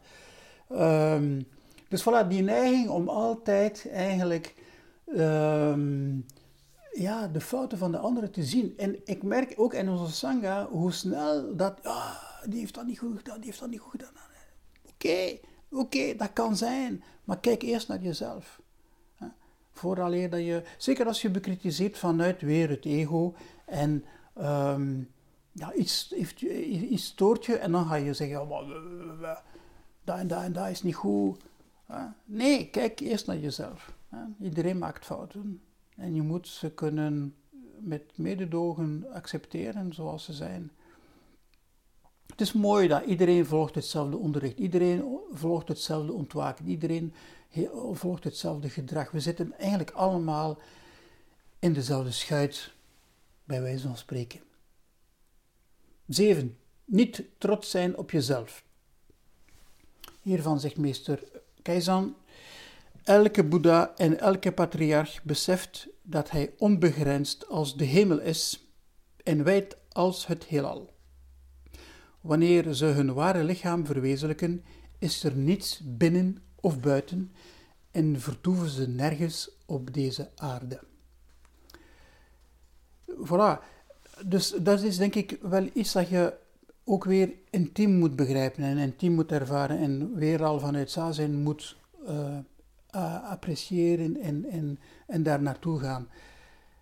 Um, 0.73 1.47
dus 1.89 2.03
voilà, 2.03 2.29
die 2.29 2.43
neiging 2.43 2.89
om 2.89 3.09
altijd 3.09 3.89
eigenlijk. 3.91 4.55
Um, 5.17 6.27
ja, 6.93 7.29
de 7.29 7.41
fouten 7.41 7.79
van 7.79 7.93
de 7.93 7.99
anderen 7.99 8.31
te 8.31 8.45
zien. 8.45 8.75
En 8.77 8.97
ik 9.05 9.23
merk 9.23 9.55
ook 9.57 9.75
in 9.75 9.89
onze 9.89 10.13
sangha 10.13 10.69
hoe 10.71 10.93
snel 10.93 11.57
dat. 11.57 11.83
Ah, 11.83 12.17
die 12.45 12.59
heeft 12.59 12.75
dat 12.75 12.87
niet 12.87 12.99
goed 12.99 13.17
gedaan, 13.17 13.37
die 13.37 13.45
heeft 13.45 13.61
dat 13.61 13.71
niet 13.71 13.81
goed 13.81 13.91
gedaan. 13.91 14.13
Oké, 14.95 15.39
oké, 15.71 16.17
dat 16.17 16.33
kan 16.33 16.57
zijn. 16.57 17.03
Maar 17.25 17.41
kijk 17.41 17.63
eerst 17.63 17.89
naar 17.89 18.03
jezelf. 18.03 18.61
Vooraleer 19.79 20.31
dat 20.31 20.41
je, 20.41 20.63
zeker 20.79 21.07
als 21.07 21.23
je 21.23 21.31
bekritiseert 21.31 21.99
vanuit 21.99 22.41
weer 22.41 22.69
het 22.69 22.85
ego 22.85 23.35
en 23.67 24.05
um, 24.39 25.11
ja, 25.53 25.73
iets, 25.73 26.13
iets 26.91 27.05
stoort 27.05 27.47
je 27.47 27.57
en 27.57 27.73
dan 27.73 27.87
ga 27.87 27.95
je 27.95 28.15
zeggen, 28.15 28.41
oh, 28.41 28.69
dat 30.05 30.19
en 30.19 30.27
dat 30.27 30.43
en 30.43 30.53
dat 30.53 30.69
is 30.69 30.83
niet 30.83 30.95
goed. 30.95 31.41
Nee, 32.25 32.71
kijk 32.71 33.01
eerst 33.01 33.27
naar 33.27 33.39
jezelf. 33.39 33.95
Iedereen 34.41 34.79
maakt 34.79 35.05
fouten 35.05 35.63
en 35.97 36.15
je 36.15 36.23
moet 36.23 36.49
ze 36.49 36.71
kunnen 36.71 37.35
met 37.81 38.13
mededogen 38.15 39.07
accepteren 39.13 39.95
zoals 39.95 40.25
ze 40.25 40.33
zijn. 40.33 40.71
Het 42.27 42.41
is 42.41 42.53
mooi 42.53 42.89
dat 42.89 43.05
iedereen 43.05 43.47
volgt 43.47 43.75
hetzelfde 43.75 44.17
onderricht, 44.17 44.59
iedereen 44.59 45.19
volgt 45.31 45.69
hetzelfde 45.69 46.13
ontwaken, 46.13 46.69
iedereen 46.69 47.13
volgt 47.93 48.25
hetzelfde 48.25 48.69
gedrag. 48.69 49.11
We 49.11 49.21
zitten 49.21 49.59
eigenlijk 49.59 49.91
allemaal 49.91 50.59
in 51.59 51.73
dezelfde 51.73 52.11
schuit, 52.11 52.73
bij 53.45 53.63
wijze 53.63 53.87
van 53.87 53.97
spreken. 53.97 54.41
7. 56.07 56.59
Niet 56.85 57.25
trots 57.39 57.71
zijn 57.71 57.97
op 57.97 58.11
jezelf. 58.11 58.65
Hiervan 60.23 60.61
zegt 60.61 60.77
meester 60.77 61.23
Keizan, 61.63 62.17
elke 63.03 63.45
Boeddha 63.45 63.93
en 63.97 64.19
elke 64.19 64.53
patriarch 64.53 65.23
beseft 65.23 65.89
dat 66.03 66.31
hij 66.31 66.53
onbegrensd 66.59 67.49
als 67.49 67.77
de 67.77 67.85
hemel 67.85 68.21
is 68.21 68.67
en 69.25 69.45
wijd 69.45 69.77
als 69.93 70.27
het 70.27 70.45
heelal. 70.45 70.91
Wanneer 72.21 72.75
ze 72.75 72.85
hun 72.85 73.15
ware 73.15 73.45
lichaam 73.45 73.87
verwezenlijken, 73.87 74.65
is 74.99 75.25
er 75.25 75.37
niets 75.37 75.81
binnen 75.85 76.43
of 76.61 76.81
buiten 76.81 77.33
en 77.91 78.21
vertoeven 78.21 78.69
ze 78.69 78.89
nergens 78.89 79.51
op 79.67 79.95
deze 79.95 80.31
aarde. 80.37 80.81
Voilà. 83.07 83.59
Dus 84.27 84.51
dat 84.51 84.83
is 84.83 84.97
denk 84.97 85.15
ik 85.15 85.39
wel 85.43 85.69
iets 85.73 85.93
dat 85.93 86.09
je 86.09 86.35
ook 86.85 87.05
weer 87.05 87.33
intiem 87.51 87.91
moet 87.91 88.17
begrijpen 88.17 88.65
en 88.65 88.79
intiem 88.79 89.13
moet 89.13 89.33
ervaren 89.33 89.79
en 89.79 90.15
weer 90.15 90.45
al 90.45 90.61
vanuit 90.61 90.91
zijn 91.11 91.43
moet 91.43 91.77
uh, 92.09 93.31
appreciëren 93.31 94.21
en, 94.21 94.51
en, 94.51 94.79
en 95.07 95.23
daar 95.23 95.43
naartoe 95.43 95.79
gaan. 95.79 96.09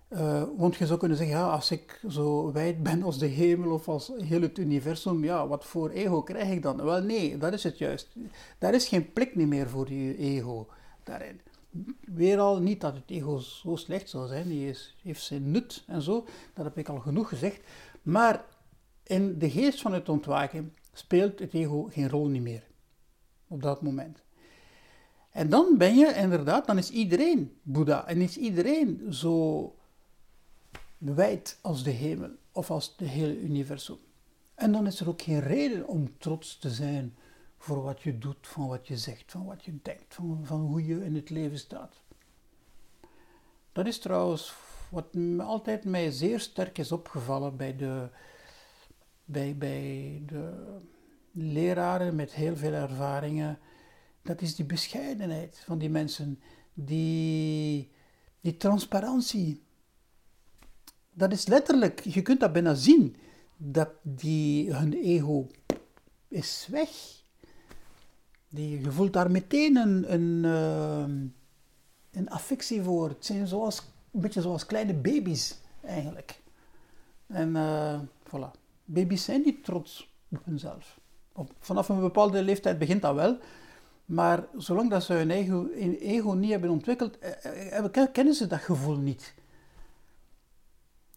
Uh, 0.09 0.43
want 0.57 0.77
je 0.77 0.87
zou 0.87 0.99
kunnen 0.99 1.17
zeggen, 1.17 1.37
ja, 1.37 1.51
als 1.51 1.71
ik 1.71 2.01
zo 2.09 2.53
wijd 2.53 2.83
ben 2.83 3.03
als 3.03 3.19
de 3.19 3.27
hemel 3.27 3.71
of 3.71 3.89
als 3.89 4.13
heel 4.17 4.41
het 4.41 4.59
universum, 4.59 5.25
ja, 5.25 5.47
wat 5.47 5.65
voor 5.65 5.91
ego 5.91 6.23
krijg 6.23 6.51
ik 6.51 6.63
dan? 6.63 6.85
Wel 6.85 7.03
nee, 7.03 7.39
dat 7.39 7.53
is 7.53 7.63
het 7.63 7.79
juist. 7.79 8.17
Daar 8.59 8.75
is 8.75 8.89
geen 8.89 9.13
plek 9.13 9.35
meer 9.35 9.69
voor 9.69 9.93
je 9.93 10.17
ego 10.17 10.69
daarin. 11.05 11.41
Weer 12.01 12.39
al 12.39 12.61
niet 12.61 12.81
dat 12.81 12.95
het 12.95 13.11
ego 13.11 13.39
zo 13.39 13.77
slecht 13.77 14.09
zou 14.09 14.29
zijn, 14.29 14.49
die 14.49 14.69
is, 14.69 14.97
heeft 15.03 15.23
zijn 15.23 15.51
nut 15.51 15.85
en 15.87 16.03
zo, 16.03 16.27
dat 16.55 16.65
heb 16.65 16.79
ik 16.79 16.89
al 16.89 16.99
genoeg 16.99 17.29
gezegd. 17.29 17.61
Maar 18.03 18.45
in 19.03 19.39
de 19.39 19.51
geest 19.51 19.81
van 19.81 19.93
het 19.93 20.09
ontwaken 20.09 20.75
speelt 20.93 21.39
het 21.39 21.55
ego 21.55 21.89
geen 21.91 22.09
rol 22.09 22.27
niet 22.27 22.43
meer 22.43 22.63
op 23.49 23.63
dat 23.63 23.83
moment. 23.83 24.23
En 25.31 25.49
dan 25.49 25.75
ben 25.79 25.97
je 25.97 26.15
inderdaad, 26.15 26.67
dan 26.67 26.79
is 26.79 26.91
iedereen 26.91 27.59
Boeddha 27.63 28.07
en 28.07 28.21
is 28.21 28.37
iedereen 28.37 29.07
zo 29.11 29.75
wijd 30.99 31.59
als 31.63 31.83
de 31.83 31.91
hemel 31.91 32.31
of 32.53 32.71
als 32.71 32.95
het 32.97 33.09
hele 33.09 33.41
universum. 33.41 33.99
En 34.55 34.73
dan 34.73 34.87
is 34.87 35.01
er 35.01 35.09
ook 35.09 35.23
geen 35.23 35.41
reden 35.41 35.89
om 35.89 36.19
trots 36.19 36.59
te 36.59 36.71
zijn 36.71 37.17
voor 37.59 37.83
wat 37.83 38.03
je 38.03 38.19
doet, 38.19 38.47
van 38.47 38.67
wat 38.67 38.87
je 38.87 38.97
zegt, 38.97 39.31
van 39.31 39.45
wat 39.45 39.65
je 39.65 39.79
denkt, 39.83 40.15
van, 40.43 40.61
hoe 40.61 40.87
je 40.87 41.05
in 41.05 41.15
het 41.15 41.31
leven 41.31 41.59
staat. 41.59 42.01
Dat 43.73 43.87
is 43.87 43.99
trouwens 43.99 44.55
wat 44.89 45.07
altijd 45.39 45.85
mij 45.85 46.11
zeer 46.11 46.41
sterk 46.41 46.79
is 46.79 46.93
opgevallen 46.93 47.57
bij 47.57 47.77
de, 47.77 48.09
bij, 49.25 49.57
bij 49.57 50.23
de 50.27 50.77
leraren 51.31 52.17
met 52.17 52.33
heel 52.33 52.57
veel 52.57 52.73
ervaringen. 52.73 53.59
Dat 54.23 54.41
is 54.41 54.55
die 54.55 54.65
bescheidenheid 54.65 55.63
van 55.65 55.79
die 55.79 55.91
mensen, 55.91 56.41
die, 56.75 57.91
die 58.41 58.57
transparantie. 58.57 59.65
Dat 61.17 61.33
is 61.33 61.47
letterlijk, 61.47 62.01
je 62.01 62.23
kunt 62.23 62.41
dat 62.41 62.53
bijna 62.53 62.75
zien, 62.75 63.17
dat 63.57 63.89
die, 64.03 64.75
hun 64.75 64.93
ego 64.93 65.47
is 66.29 66.69
weg. 66.71 66.91
Die, 68.49 68.81
je 68.81 68.91
voelt 68.91 69.13
daar 69.13 69.31
meteen 69.31 69.77
een, 69.77 70.13
een, 70.13 70.45
uh, 70.45 71.17
een 72.11 72.29
affectie 72.29 72.83
voor. 72.83 73.09
Het 73.09 73.25
zijn 73.25 73.47
zoals, 73.47 73.83
een 74.13 74.21
beetje 74.21 74.41
zoals 74.41 74.67
kleine 74.67 74.95
baby's 74.95 75.59
eigenlijk. 75.81 76.41
En 77.27 77.49
uh, 77.49 78.01
voilà. 78.29 78.51
Baby's 78.85 79.25
zijn 79.25 79.43
niet 79.45 79.65
trots 79.65 80.13
op 80.31 80.45
hunzelf. 80.45 80.99
vanaf 81.59 81.89
een 81.89 82.01
bepaalde 82.01 82.43
leeftijd 82.43 82.79
begint 82.79 83.03
dat 83.03 83.15
wel. 83.15 83.39
Maar 84.05 84.45
zolang 84.57 84.91
dat 84.91 85.03
ze 85.03 85.13
hun 85.13 85.31
ego, 85.31 85.69
ego 86.01 86.33
niet 86.33 86.51
hebben 86.51 86.71
ontwikkeld, 86.71 87.19
eh, 87.19 87.79
eh, 87.79 88.13
kennen 88.13 88.35
ze 88.35 88.47
dat 88.47 88.61
gevoel 88.61 88.97
niet. 88.97 89.35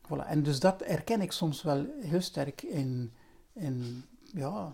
Voilà. 0.10 0.28
En 0.28 0.44
dus 0.44 0.60
dat 0.60 0.84
herken 0.86 1.22
ik 1.22 1.32
soms 1.32 1.62
wel 1.62 1.86
heel 2.00 2.22
sterk 2.22 2.62
in, 2.62 3.14
in, 3.54 4.04
ja, 4.34 4.74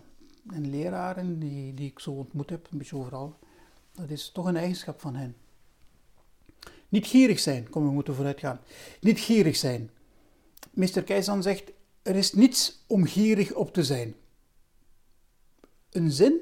in 0.50 0.70
leraren 0.70 1.38
die, 1.38 1.74
die 1.74 1.90
ik 1.90 1.98
zo 1.98 2.10
ontmoet 2.10 2.50
heb, 2.50 2.68
een 2.70 2.78
beetje 2.78 2.96
overal. 2.96 3.38
Dat 3.92 4.10
is 4.10 4.30
toch 4.30 4.46
een 4.46 4.56
eigenschap 4.56 5.00
van 5.00 5.14
hen. 5.14 5.36
Niet 6.88 7.06
gierig 7.06 7.38
zijn, 7.38 7.70
kom, 7.70 7.84
we 7.84 7.90
moeten 7.90 8.14
vooruit 8.14 8.40
gaan. 8.40 8.60
Niet 9.00 9.20
gierig 9.20 9.56
zijn. 9.56 9.90
Meester 10.70 11.02
Keizan 11.02 11.42
zegt, 11.42 11.72
er 12.02 12.16
is 12.16 12.32
niets 12.32 12.84
om 12.86 13.06
gierig 13.06 13.52
op 13.52 13.72
te 13.72 13.84
zijn. 13.84 14.14
Een 15.90 16.12
zin, 16.12 16.40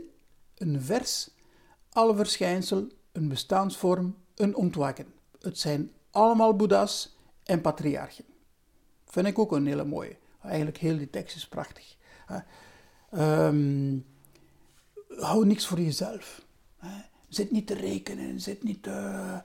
een 0.54 0.83
vers, 0.83 1.30
alle 1.88 2.16
verschijnsel, 2.16 2.88
een 3.12 3.28
bestaansvorm, 3.28 4.16
een 4.35 4.54
ontwaken. 4.54 5.07
Het 5.40 5.59
zijn 5.59 5.90
allemaal 6.11 6.57
boeddha's 6.57 7.16
en 7.42 7.61
patriarchen. 7.61 8.24
Vind 9.14 9.27
ik 9.27 9.38
ook 9.38 9.53
een 9.53 9.66
hele 9.66 9.85
mooie. 9.85 10.16
Eigenlijk 10.42 10.79
heel 10.79 10.98
die 10.98 11.11
tekst 11.11 11.37
is 11.37 11.48
prachtig. 11.48 11.96
Um, 13.12 14.05
hou 15.09 15.46
niks 15.46 15.66
voor 15.66 15.81
jezelf. 15.81 16.42
Zit 17.29 17.50
niet 17.50 17.66
te 17.66 17.74
rekenen, 17.74 18.40
zit 18.40 18.62
niet 18.62 18.83
te, 18.83 19.42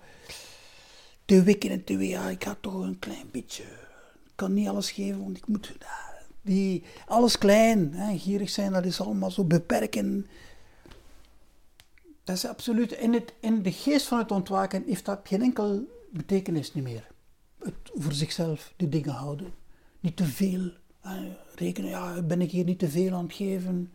te 1.26 1.44
wikken 1.44 1.70
en 1.70 1.84
te 1.84 2.08
ja, 2.08 2.30
ik 2.30 2.44
ga 2.44 2.58
toch 2.62 2.74
een 2.74 3.00
klein 3.00 3.30
beetje. 3.32 3.64
Ik 4.24 4.36
kan 4.36 4.54
niet 4.54 4.68
alles 4.68 4.92
geven, 4.92 5.24
want 5.24 5.38
ik 5.38 5.48
moet 5.48 5.78
die, 6.42 6.84
alles 7.06 7.38
klein, 7.38 7.94
hè, 7.94 8.18
gierig 8.18 8.50
zijn, 8.50 8.72
dat 8.72 8.86
is 8.86 9.02
allemaal 9.02 9.32
zo 9.32 9.44
beperken. 9.44 10.28
Dat 12.24 12.36
is 12.36 12.46
absoluut, 12.46 12.92
in, 12.92 13.14
het, 13.14 13.34
in 13.40 13.62
de 13.62 13.72
geest 13.72 14.08
van 14.08 14.18
het 14.18 14.32
ontwaken 14.32 14.84
heeft 14.86 15.06
dat 15.06 15.20
geen 15.24 15.42
enkel 15.42 15.88
betekenis 16.12 16.72
meer. 16.72 17.08
Het 17.60 17.92
voor 17.94 18.14
zichzelf 18.14 18.74
de 18.76 18.90
dingen 18.90 19.14
houden. 19.14 19.54
Niet 20.00 20.16
te 20.16 20.26
veel 20.26 20.72
rekenen, 21.56 21.90
ja, 21.90 22.22
ben 22.22 22.42
ik 22.42 22.52
hier 22.52 22.66
niet 22.66 22.80
te 22.80 22.90
veel 22.90 23.14
aan 23.14 23.24
het 23.24 23.34
geven. 23.34 23.92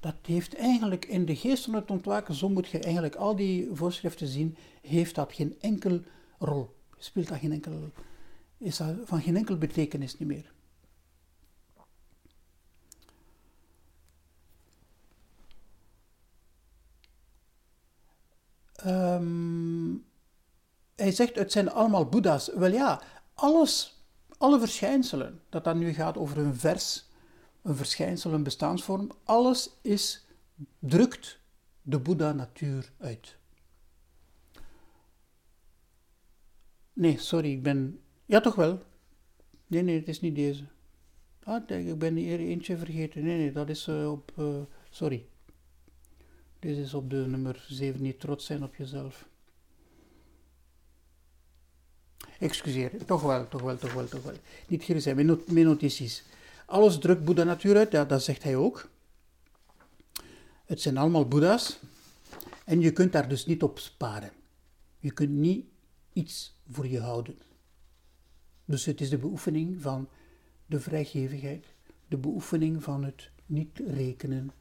Dat 0.00 0.14
heeft 0.22 0.54
eigenlijk 0.54 1.04
in 1.04 1.24
de 1.24 1.36
geest 1.36 1.64
van 1.64 1.74
het 1.74 1.90
ontwaken, 1.90 2.34
zo 2.34 2.48
moet 2.48 2.68
je 2.68 2.78
eigenlijk 2.78 3.14
al 3.14 3.36
die 3.36 3.68
voorschriften 3.72 4.26
zien, 4.26 4.56
heeft 4.82 5.14
dat 5.14 5.32
geen 5.32 5.56
enkel 5.60 6.00
rol. 6.38 6.76
Speelt 6.98 7.28
dat 7.28 7.38
geen 7.38 7.52
enkel, 7.52 7.90
is 8.58 8.76
dat 8.76 8.94
van 9.04 9.20
geen 9.20 9.36
enkel 9.36 9.56
betekenis 9.56 10.18
niet 10.18 10.28
meer. 10.28 10.52
Ehm, 18.74 19.94
hij 20.98 21.12
zegt, 21.12 21.34
het 21.34 21.52
zijn 21.52 21.70
allemaal 21.70 22.08
boeddha's. 22.08 22.50
Wel 22.54 22.72
ja, 22.72 23.02
alles, 23.34 24.04
alle 24.38 24.58
verschijnselen, 24.58 25.40
dat 25.48 25.64
dan 25.64 25.78
nu 25.78 25.92
gaat 25.92 26.16
over 26.16 26.38
een 26.38 26.54
vers, 26.54 27.08
een 27.62 27.76
verschijnsel, 27.76 28.32
een 28.32 28.42
bestaansvorm, 28.42 29.10
alles 29.24 29.70
is, 29.82 30.26
drukt 30.78 31.40
de 31.82 31.98
boeddha-natuur 31.98 32.92
uit. 32.98 33.36
Nee, 36.92 37.18
sorry, 37.18 37.52
ik 37.52 37.62
ben... 37.62 38.00
Ja, 38.24 38.40
toch 38.40 38.54
wel. 38.54 38.82
Nee, 39.66 39.82
nee, 39.82 39.98
het 39.98 40.08
is 40.08 40.20
niet 40.20 40.34
deze. 40.34 40.64
Ah, 41.42 41.70
ik 41.70 41.98
ben 41.98 42.16
hier 42.16 42.38
eentje 42.38 42.76
vergeten. 42.76 43.24
Nee, 43.24 43.38
nee, 43.38 43.52
dat 43.52 43.68
is 43.68 43.86
uh, 43.86 44.10
op... 44.10 44.32
Uh, 44.38 44.60
sorry. 44.90 45.26
Dit 46.58 46.76
is 46.76 46.94
op 46.94 47.10
de 47.10 47.16
nummer 47.16 47.64
7, 47.68 48.02
niet 48.02 48.20
trots 48.20 48.46
zijn 48.46 48.62
op 48.62 48.74
jezelf. 48.74 49.28
Excuseer, 52.38 53.04
toch 53.04 53.22
wel, 53.22 53.48
toch 53.48 53.60
wel, 53.60 53.76
toch 53.76 53.92
wel, 53.92 54.08
toch 54.08 54.22
wel. 54.22 54.34
Niet 54.68 54.82
hier 54.82 55.00
zijn, 55.00 55.40
notities. 55.46 56.24
Alles 56.66 56.98
drukt 56.98 57.24
Boeddha 57.24 57.44
natuur 57.44 57.76
uit, 57.76 57.92
ja, 57.92 58.04
dat 58.04 58.22
zegt 58.22 58.42
hij 58.42 58.56
ook. 58.56 58.88
Het 60.64 60.80
zijn 60.80 60.96
allemaal 60.96 61.28
Boeddha's. 61.28 61.78
En 62.64 62.80
je 62.80 62.92
kunt 62.92 63.12
daar 63.12 63.28
dus 63.28 63.46
niet 63.46 63.62
op 63.62 63.78
sparen. 63.78 64.30
Je 64.98 65.10
kunt 65.10 65.30
niet 65.30 65.66
iets 66.12 66.54
voor 66.70 66.86
je 66.86 67.00
houden. 67.00 67.38
Dus 68.64 68.84
het 68.84 69.00
is 69.00 69.10
de 69.10 69.18
beoefening 69.18 69.82
van 69.82 70.08
de 70.66 70.80
vrijgevigheid, 70.80 71.66
de 72.08 72.16
beoefening 72.16 72.82
van 72.82 73.04
het 73.04 73.30
niet 73.46 73.80
rekenen, 73.86 74.52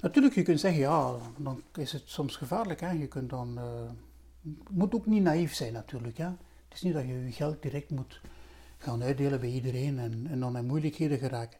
Natuurlijk, 0.00 0.34
je 0.34 0.42
kunt 0.42 0.60
zeggen, 0.60 0.80
ja, 0.80 1.16
dan 1.36 1.62
is 1.74 1.92
het 1.92 2.02
soms 2.04 2.36
gevaarlijk. 2.36 2.80
Hè? 2.80 2.90
Je 2.90 3.06
kunt 3.06 3.30
dan, 3.30 3.58
uh, 3.58 4.52
moet 4.70 4.94
ook 4.94 5.06
niet 5.06 5.22
naïef 5.22 5.54
zijn 5.54 5.72
natuurlijk. 5.72 6.18
Hè? 6.18 6.28
Is 6.78 6.84
niet 6.84 6.94
dat 6.94 7.06
je 7.06 7.24
je 7.24 7.32
geld 7.32 7.62
direct 7.62 7.90
moet 7.90 8.20
gaan 8.76 9.02
uitdelen 9.02 9.40
bij 9.40 9.50
iedereen 9.50 9.98
en, 9.98 10.26
en 10.30 10.40
dan 10.40 10.56
in 10.56 10.66
moeilijkheden 10.66 11.18
geraken. 11.18 11.58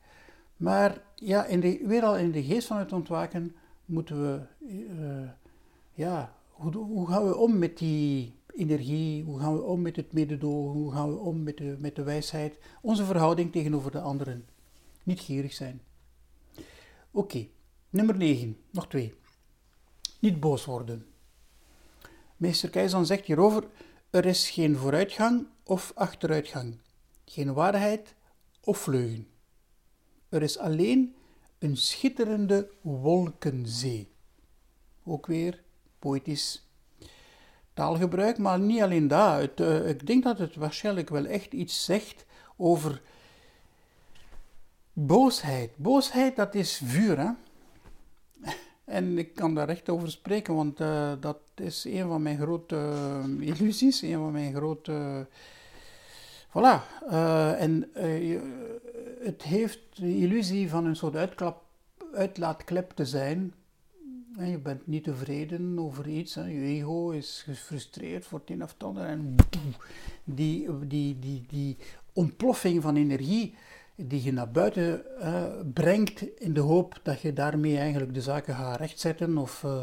Maar 0.57 1.03
ja, 1.15 1.45
in 1.45 1.61
de, 1.61 1.83
weer 1.87 2.03
al 2.03 2.17
in 2.17 2.31
de 2.31 2.45
geest 2.45 2.67
van 2.67 2.77
het 2.77 2.93
ontwaken 2.93 3.57
moeten 3.85 4.23
we, 4.23 4.41
uh, 5.01 5.31
ja, 5.93 6.35
hoe, 6.49 6.77
hoe, 6.77 7.09
gaan 7.09 7.27
we 7.27 7.37
om 7.37 7.59
met 7.59 7.79
die 7.79 8.35
energie? 8.55 9.25
Hoe 9.25 9.39
gaan 9.39 9.55
we 9.55 9.63
om 9.63 9.83
met 9.83 9.97
het 9.97 10.13
mededogen? 10.13 10.81
Hoe 10.81 10.93
gaan 10.93 11.09
we 11.09 11.17
om 11.17 11.43
met 11.43 11.57
de, 11.57 11.77
met 11.79 11.97
de 11.97 12.03
wijsheid? 12.03 12.59
Onze 12.83 13.05
verhouding 13.05 13.53
tegenover 13.53 13.91
de 13.91 14.01
anderen. 14.01 14.47
Niet 15.03 15.21
gierig 15.21 15.53
zijn. 15.53 15.81
Oké. 17.11 17.47
Nummer 17.91 18.17
9, 18.17 18.57
nog 18.71 18.89
twee. 18.89 19.15
Niet 20.21 20.41
boos 20.41 20.65
worden. 20.65 21.07
Meester 22.37 22.71
Keizan 22.71 23.07
zegt 23.07 23.25
hierover: 23.25 23.65
er 24.11 24.27
is 24.27 24.51
geen 24.51 24.77
vooruitgang 24.77 25.47
of 25.65 25.93
achteruitgang, 25.95 26.79
geen 27.25 27.53
waarheid 27.53 28.15
of 28.61 28.87
leugen. 28.87 29.29
Er 30.29 30.43
is 30.43 30.59
alleen 30.59 31.15
een 31.59 31.77
schitterende 31.77 32.71
wolkenzee. 32.81 34.13
Ook 35.05 35.27
weer 35.27 35.63
poëtisch 35.99 36.67
taalgebruik, 37.75 38.39
maar 38.39 38.61
niet 38.61 38.83
alleen 38.83 39.09
dat. 39.09 39.61
Eh, 39.61 39.89
ik 39.89 40.07
denk 40.07 40.25
dat 40.25 40.39
het 40.39 40.55
waarschijnlijk 40.55 41.09
wel 41.09 41.25
echt 41.25 41.53
iets 41.53 41.85
zegt 41.85 42.27
over 42.57 43.03
boosheid. 44.93 45.77
Boosheid, 45.77 46.37
dat 46.37 46.55
is 46.55 46.83
vuur, 46.85 47.19
hè? 47.19 47.31
En 48.89 49.19
ik 49.19 49.35
kan 49.35 49.55
daar 49.55 49.69
echt 49.69 49.89
over 49.89 50.11
spreken, 50.11 50.55
want 50.55 50.81
uh, 50.81 51.13
dat 51.21 51.39
is 51.55 51.85
een 51.85 52.09
van 52.09 52.23
mijn 52.23 52.39
grote 52.39 52.77
uh, 53.27 53.47
illusies, 53.47 54.03
een 54.03 54.19
van 54.19 54.33
mijn 54.33 54.55
grote. 54.55 55.27
Voilà. 56.49 57.05
Uh, 57.11 57.63
en 57.63 57.91
het 59.23 59.43
heeft 59.43 59.81
de 59.95 60.17
illusie 60.17 60.69
van 60.69 60.85
een 60.85 60.97
soort 60.97 61.17
uitklap, 61.17 61.63
uitlaatklep 62.15 62.91
te 62.91 63.05
zijn. 63.05 63.55
En 64.37 64.51
je 64.51 64.59
bent 64.59 64.87
niet 64.87 65.05
tevreden 65.05 65.79
over 65.79 66.09
iets, 66.09 66.35
hè. 66.35 66.45
je 66.45 66.61
ego 66.61 67.11
is 67.11 67.43
gefrustreerd 67.47 68.25
voor 68.25 68.39
het 68.39 68.51
een 68.51 68.63
of 68.63 68.73
het 68.73 68.83
ander. 68.83 69.05
En 69.05 69.35
die, 70.25 70.69
die, 70.87 71.19
die, 71.19 71.45
die 71.49 71.77
ontploffing 72.13 72.83
van 72.83 72.97
energie 72.97 73.55
die 74.01 74.23
je 74.23 74.33
naar 74.33 74.51
buiten 74.51 75.03
uh, 75.21 75.45
brengt 75.73 76.39
in 76.41 76.53
de 76.53 76.61
hoop 76.61 77.01
dat 77.03 77.21
je 77.21 77.33
daarmee 77.33 77.79
eigenlijk 77.79 78.15
de 78.15 78.21
zaken 78.21 78.55
gaat 78.55 78.79
rechtzetten 78.79 79.39
of 79.39 79.63
uh, 79.63 79.83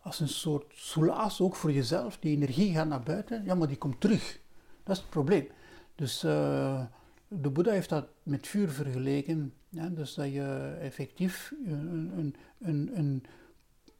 als 0.00 0.20
een 0.20 0.28
soort 0.28 0.72
soelaas 0.74 1.40
ook 1.40 1.56
voor 1.56 1.72
jezelf. 1.72 2.18
Die 2.18 2.36
energie 2.36 2.72
gaat 2.72 2.88
naar 2.88 3.02
buiten, 3.02 3.44
ja, 3.44 3.54
maar 3.54 3.68
die 3.68 3.76
komt 3.76 4.00
terug. 4.00 4.40
Dat 4.82 4.96
is 4.96 5.02
het 5.02 5.10
probleem. 5.10 5.46
Dus 5.94 6.24
uh, 6.24 6.82
de 7.28 7.50
Boeddha 7.50 7.72
heeft 7.72 7.88
dat 7.88 8.06
met 8.22 8.46
vuur 8.46 8.68
vergeleken. 8.68 9.52
Dus 9.90 10.14
dat 10.14 10.32
je 10.32 10.76
effectief 10.80 11.54
een, 11.66 12.12
een, 12.16 12.34
een, 12.60 12.90
een, 12.94 13.24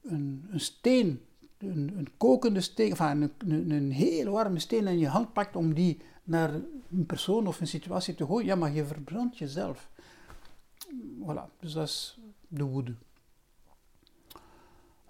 een, 0.02 0.46
een 0.50 0.60
steen, 0.60 1.20
een, 1.58 1.92
een 1.96 2.08
kokende 2.16 2.60
steen, 2.60 2.90
enfin, 2.90 3.22
een, 3.22 3.32
een, 3.46 3.70
een 3.70 3.90
heel 3.90 4.32
warme 4.32 4.58
steen 4.58 4.86
in 4.86 4.98
je 4.98 5.08
hand 5.08 5.32
pakt 5.32 5.56
om 5.56 5.74
die 5.74 6.00
naar 6.24 6.54
een 6.90 7.06
persoon 7.06 7.46
of 7.46 7.60
een 7.60 7.66
situatie 7.66 8.14
te 8.14 8.26
gooien, 8.26 8.46
ja, 8.46 8.54
maar 8.54 8.72
je 8.72 8.84
verbrandt 8.84 9.38
jezelf. 9.38 9.88
Voilà, 11.20 11.58
dus 11.60 11.72
dat 11.72 11.88
is 11.88 12.18
de 12.48 12.64
woede. 12.64 12.94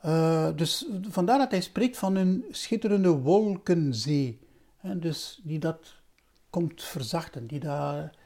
Uh, 0.04 0.56
dus 0.56 0.86
vandaar 1.08 1.38
dat 1.38 1.50
hij 1.50 1.60
spreekt 1.60 1.96
van 1.96 2.14
een 2.14 2.44
schitterende 2.50 3.18
wolkenzee. 3.18 4.38
Hè, 4.76 4.98
dus 4.98 5.40
die 5.42 5.58
dat 5.58 5.94
komt 6.50 6.82
verzachten, 6.82 7.46
die, 7.46 7.60
daar, 7.60 8.16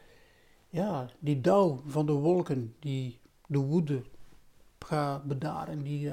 ja, 0.69 1.11
die 1.19 1.41
dauw 1.41 1.83
van 1.87 2.07
de 2.07 2.13
wolken, 2.13 2.75
die 2.79 3.21
de 3.47 3.59
woede 3.59 4.03
gaat 4.79 5.25
bedaren. 5.25 5.83
Die, 5.83 6.13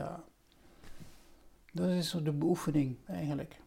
dat 1.71 1.89
is 1.89 2.17
de 2.23 2.31
beoefening 2.31 2.97
eigenlijk. 3.05 3.61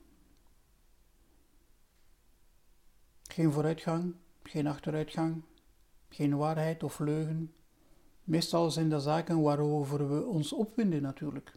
Geen 3.39 3.53
vooruitgang, 3.53 4.15
geen 4.43 4.67
achteruitgang, 4.67 5.43
geen 6.09 6.37
waarheid 6.37 6.83
of 6.83 6.99
leugen. 6.99 7.53
Meestal 8.25 8.71
zijn 8.71 8.89
dat 8.89 9.03
zaken 9.03 9.43
waarover 9.43 10.11
we 10.11 10.27
ons 10.27 10.53
opwinden 10.53 11.03
natuurlijk. 11.03 11.53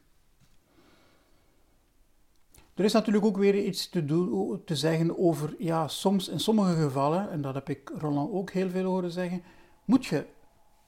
Er 2.73 2.83
is 2.83 2.93
natuurlijk 2.93 3.25
ook 3.25 3.37
weer 3.37 3.65
iets 3.65 3.89
te, 3.89 4.05
doen, 4.05 4.61
te 4.65 4.75
zeggen 4.75 5.17
over, 5.17 5.55
ja, 5.57 5.87
soms 5.87 6.29
in 6.29 6.39
sommige 6.39 6.81
gevallen, 6.81 7.29
en 7.29 7.41
dat 7.41 7.53
heb 7.53 7.69
ik 7.69 7.91
Roland 7.97 8.31
ook 8.31 8.51
heel 8.51 8.69
veel 8.69 8.85
horen 8.85 9.11
zeggen, 9.11 9.43
moet 9.85 10.05
je 10.05 10.25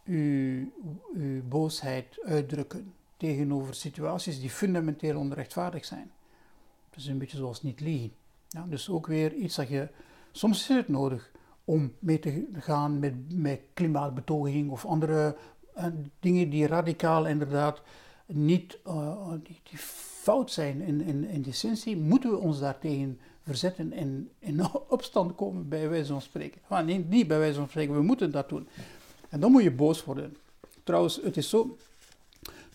je, 0.04 1.42
boosheid 1.50 2.20
uitdrukken 2.24 2.94
tegenover 3.18 3.76
situaties 3.76 4.40
die 4.40 4.50
fundamenteel 4.50 5.18
onrechtvaardig 5.18 5.86
zijn. 5.86 6.12
Dat 6.90 7.00
is 7.00 7.08
een 7.08 7.18
beetje 7.18 7.38
zoals 7.38 7.64
niet 7.64 7.80
liegen. 7.80 8.14
Dus 8.68 8.90
ook 8.90 9.08
weer 9.08 9.34
iets 9.34 9.56
dat 9.56 9.68
je 9.68 9.90
Soms 10.36 10.70
is 10.70 10.76
het 10.76 10.88
nodig 10.88 11.32
om 11.66 11.94
mee 12.00 12.20
te 12.20 12.48
gaan 12.54 13.00
met, 13.00 13.14
met 13.34 13.62
klimaatbetoging 13.74 14.72
of 14.72 14.86
andere 14.86 15.36
uh, 15.78 15.86
dingen 16.20 16.50
die 16.50 16.68
radicaal 16.68 17.26
inderdaad 17.28 17.82
niet 18.26 18.80
uh, 18.88 19.32
die, 19.44 19.60
die, 19.64 19.78
fout 20.24 20.52
zijn 20.52 20.82
in, 20.82 21.02
in, 21.02 21.24
in 21.24 21.42
de 21.42 21.50
essentie, 21.50 21.98
moeten 21.98 22.30
we 22.30 22.38
ons 22.38 22.60
daartegen 22.60 23.20
verzetten 23.44 23.92
en 23.92 24.30
in 24.40 24.62
opstand 24.90 25.36
komen, 25.36 25.70
bij 25.70 25.90
wijze 25.90 26.12
van 26.12 26.22
spreken. 26.22 26.62
Maar 26.68 26.84
nee, 26.84 27.06
niet 27.10 27.28
bij 27.28 27.40
wijze 27.40 27.60
van 27.60 27.70
spreken, 27.70 27.96
we 27.96 28.02
moeten 28.02 28.32
dat 28.32 28.50
doen. 28.50 28.68
En 29.30 29.40
dan 29.40 29.52
moet 29.52 29.64
je 29.64 29.72
boos 29.72 30.04
worden. 30.04 30.36
Trouwens, 30.84 31.20
het 31.24 31.38
is 31.38 31.50
zo, 31.50 31.78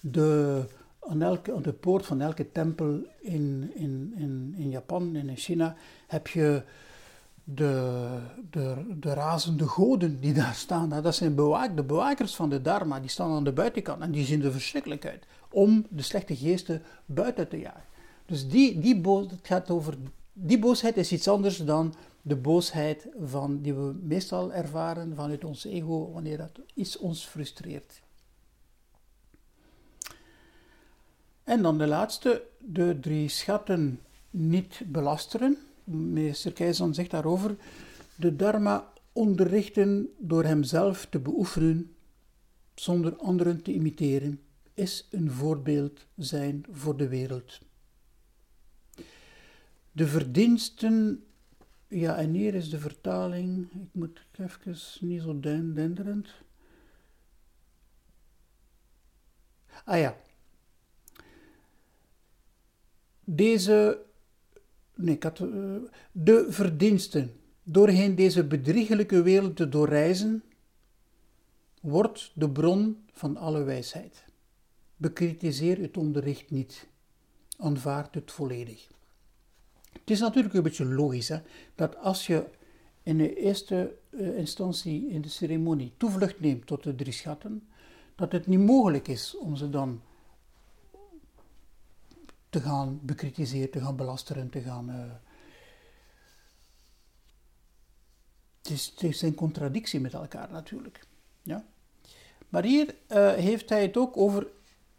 de, 0.00 0.64
aan, 1.00 1.22
elke, 1.22 1.54
aan 1.54 1.62
de 1.62 1.72
poort 1.72 2.06
van 2.06 2.20
elke 2.20 2.52
tempel 2.52 3.00
in, 3.20 3.70
in, 3.74 4.12
in, 4.16 4.54
in 4.56 4.70
Japan 4.70 5.16
en 5.16 5.28
in 5.28 5.36
China 5.36 5.76
heb 6.06 6.26
je 6.26 6.62
de, 7.54 8.18
de, 8.50 8.96
de 9.00 9.12
razende 9.14 9.66
goden 9.66 10.20
die 10.20 10.32
daar 10.32 10.54
staan, 10.54 10.88
dat 10.88 11.14
zijn 11.14 11.36
de 11.74 11.84
bewakers 11.86 12.34
van 12.34 12.50
de 12.50 12.62
Dharma, 12.62 13.00
die 13.00 13.10
staan 13.10 13.30
aan 13.30 13.44
de 13.44 13.52
buitenkant 13.52 14.02
en 14.02 14.10
die 14.10 14.24
zien 14.24 14.44
er 14.44 14.52
verschrikkelijk 14.52 15.06
uit 15.06 15.26
om 15.50 15.86
de 15.90 16.02
slechte 16.02 16.36
geesten 16.36 16.82
buiten 17.06 17.48
te 17.48 17.58
jagen. 17.58 17.82
Dus 18.26 18.48
die, 18.48 18.78
die, 18.78 19.00
boos, 19.00 19.30
het 19.30 19.46
gaat 19.46 19.70
over, 19.70 19.94
die 20.32 20.58
boosheid 20.58 20.96
is 20.96 21.12
iets 21.12 21.28
anders 21.28 21.56
dan 21.56 21.94
de 22.22 22.36
boosheid 22.36 23.08
van, 23.20 23.60
die 23.62 23.74
we 23.74 23.94
meestal 24.02 24.52
ervaren 24.52 25.14
vanuit 25.14 25.44
ons 25.44 25.64
ego 25.64 26.10
wanneer 26.12 26.36
dat 26.36 26.60
iets 26.74 26.98
ons 26.98 27.26
frustreert. 27.26 28.02
En 31.44 31.62
dan 31.62 31.78
de 31.78 31.86
laatste, 31.86 32.42
de 32.58 32.98
drie 33.00 33.28
schatten 33.28 34.00
niet 34.30 34.80
belasteren 34.86 35.58
meester 35.88 36.52
Keizan 36.52 36.94
zegt 36.94 37.10
daarover, 37.10 37.56
de 38.16 38.36
dharma 38.36 38.92
onderrichten 39.12 40.08
door 40.18 40.44
hemzelf 40.44 41.06
te 41.06 41.18
beoefenen, 41.18 41.94
zonder 42.74 43.16
anderen 43.16 43.62
te 43.62 43.72
imiteren, 43.72 44.40
is 44.74 45.08
een 45.10 45.30
voorbeeld 45.30 46.06
zijn 46.16 46.64
voor 46.70 46.96
de 46.96 47.08
wereld. 47.08 47.60
De 49.92 50.06
verdiensten, 50.06 51.24
ja 51.88 52.16
en 52.16 52.32
hier 52.32 52.54
is 52.54 52.70
de 52.70 52.78
vertaling, 52.78 53.72
ik 53.72 53.88
moet 53.92 54.26
even 54.38 54.76
niet 55.00 55.22
zo 55.22 55.40
denderend. 55.40 56.28
Ah 59.84 59.98
ja. 59.98 60.16
Deze 63.24 64.06
nee, 64.98 65.14
ik 65.14 65.22
had, 65.22 65.38
uh, 65.38 65.76
de 66.12 66.46
verdiensten 66.48 67.32
doorheen 67.62 68.14
deze 68.14 68.46
bedriegelijke 68.46 69.22
wereld 69.22 69.56
te 69.56 69.68
doorreizen, 69.68 70.42
wordt 71.80 72.32
de 72.34 72.50
bron 72.50 72.96
van 73.12 73.36
alle 73.36 73.62
wijsheid. 73.62 74.24
Bekritiseer 74.96 75.78
het 75.78 75.96
onderricht 75.96 76.50
niet, 76.50 76.86
aanvaard 77.56 78.14
het 78.14 78.32
volledig. 78.32 78.88
Het 79.92 80.10
is 80.10 80.20
natuurlijk 80.20 80.54
een 80.54 80.62
beetje 80.62 80.84
logisch 80.84 81.28
hè, 81.28 81.38
dat 81.74 81.96
als 81.96 82.26
je 82.26 82.44
in 83.02 83.18
de 83.18 83.34
eerste 83.34 83.96
uh, 84.10 84.38
instantie 84.38 85.08
in 85.08 85.20
de 85.20 85.28
ceremonie 85.28 85.92
toevlucht 85.96 86.40
neemt 86.40 86.66
tot 86.66 86.82
de 86.82 86.94
drie 86.94 87.12
schatten, 87.12 87.68
dat 88.14 88.32
het 88.32 88.46
niet 88.46 88.58
mogelijk 88.58 89.08
is 89.08 89.36
om 89.36 89.56
ze 89.56 89.70
dan 89.70 90.02
te 92.50 92.60
gaan 92.60 93.00
bekritiseren, 93.02 93.70
te 93.70 93.80
gaan 93.80 93.96
belasteren, 93.96 94.50
te 94.50 94.60
gaan. 94.60 94.90
Uh... 94.90 94.96
Het, 98.62 99.02
is, 99.02 99.22
een 99.22 99.34
contradictie 99.34 100.00
met 100.00 100.14
elkaar 100.14 100.50
natuurlijk. 100.50 101.06
Ja? 101.42 101.64
Maar 102.48 102.64
hier 102.64 102.94
uh, 103.08 103.32
heeft 103.32 103.68
hij 103.68 103.82
het 103.82 103.96
ook 103.96 104.16
over 104.16 104.46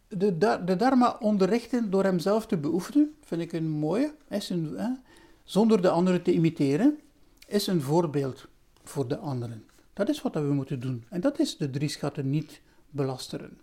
de, 0.07 0.37
de 0.65 0.75
dharma 0.75 1.17
onderrichten 1.19 1.89
door 1.89 2.03
hemzelf 2.03 2.45
te 2.45 2.57
beoefenen. 2.57 3.15
Vind 3.21 3.41
ik 3.41 3.53
een 3.53 3.69
mooie. 3.69 4.15
Is 4.29 4.49
een, 4.49 4.99
zonder 5.43 5.81
de 5.81 5.89
anderen 5.89 6.23
te 6.23 6.33
imiteren. 6.33 6.99
Is 7.47 7.67
een 7.67 7.81
voorbeeld 7.81 8.47
voor 8.83 9.07
de 9.07 9.17
anderen. 9.17 9.65
Dat 9.93 10.09
is 10.09 10.21
wat 10.21 10.33
we 10.33 10.39
moeten 10.39 10.79
doen. 10.79 11.05
En 11.09 11.21
dat 11.21 11.39
is 11.39 11.57
de 11.57 11.69
drie 11.69 11.89
schatten 11.89 12.29
niet 12.29 12.61
belasteren. 12.89 13.59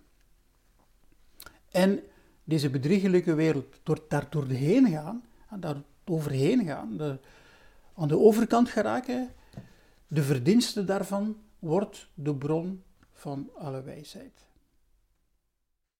En 1.71 2.03
deze 2.47 2.69
bedriegelijke 2.69 3.33
wereld, 3.33 3.79
door 3.83 4.05
daar 4.07 4.27
doorheen 4.29 4.89
gaan, 4.89 5.23
daar 5.59 5.75
overheen 6.05 6.65
gaan, 6.65 6.97
de, 6.97 7.19
aan 7.95 8.07
de 8.07 8.17
overkant 8.17 8.69
geraken, 8.69 9.29
de 10.07 10.23
verdienste 10.23 10.83
daarvan 10.83 11.37
wordt 11.59 12.09
de 12.13 12.35
bron 12.35 12.83
van 13.13 13.49
alle 13.57 13.81
wijsheid. 13.81 14.46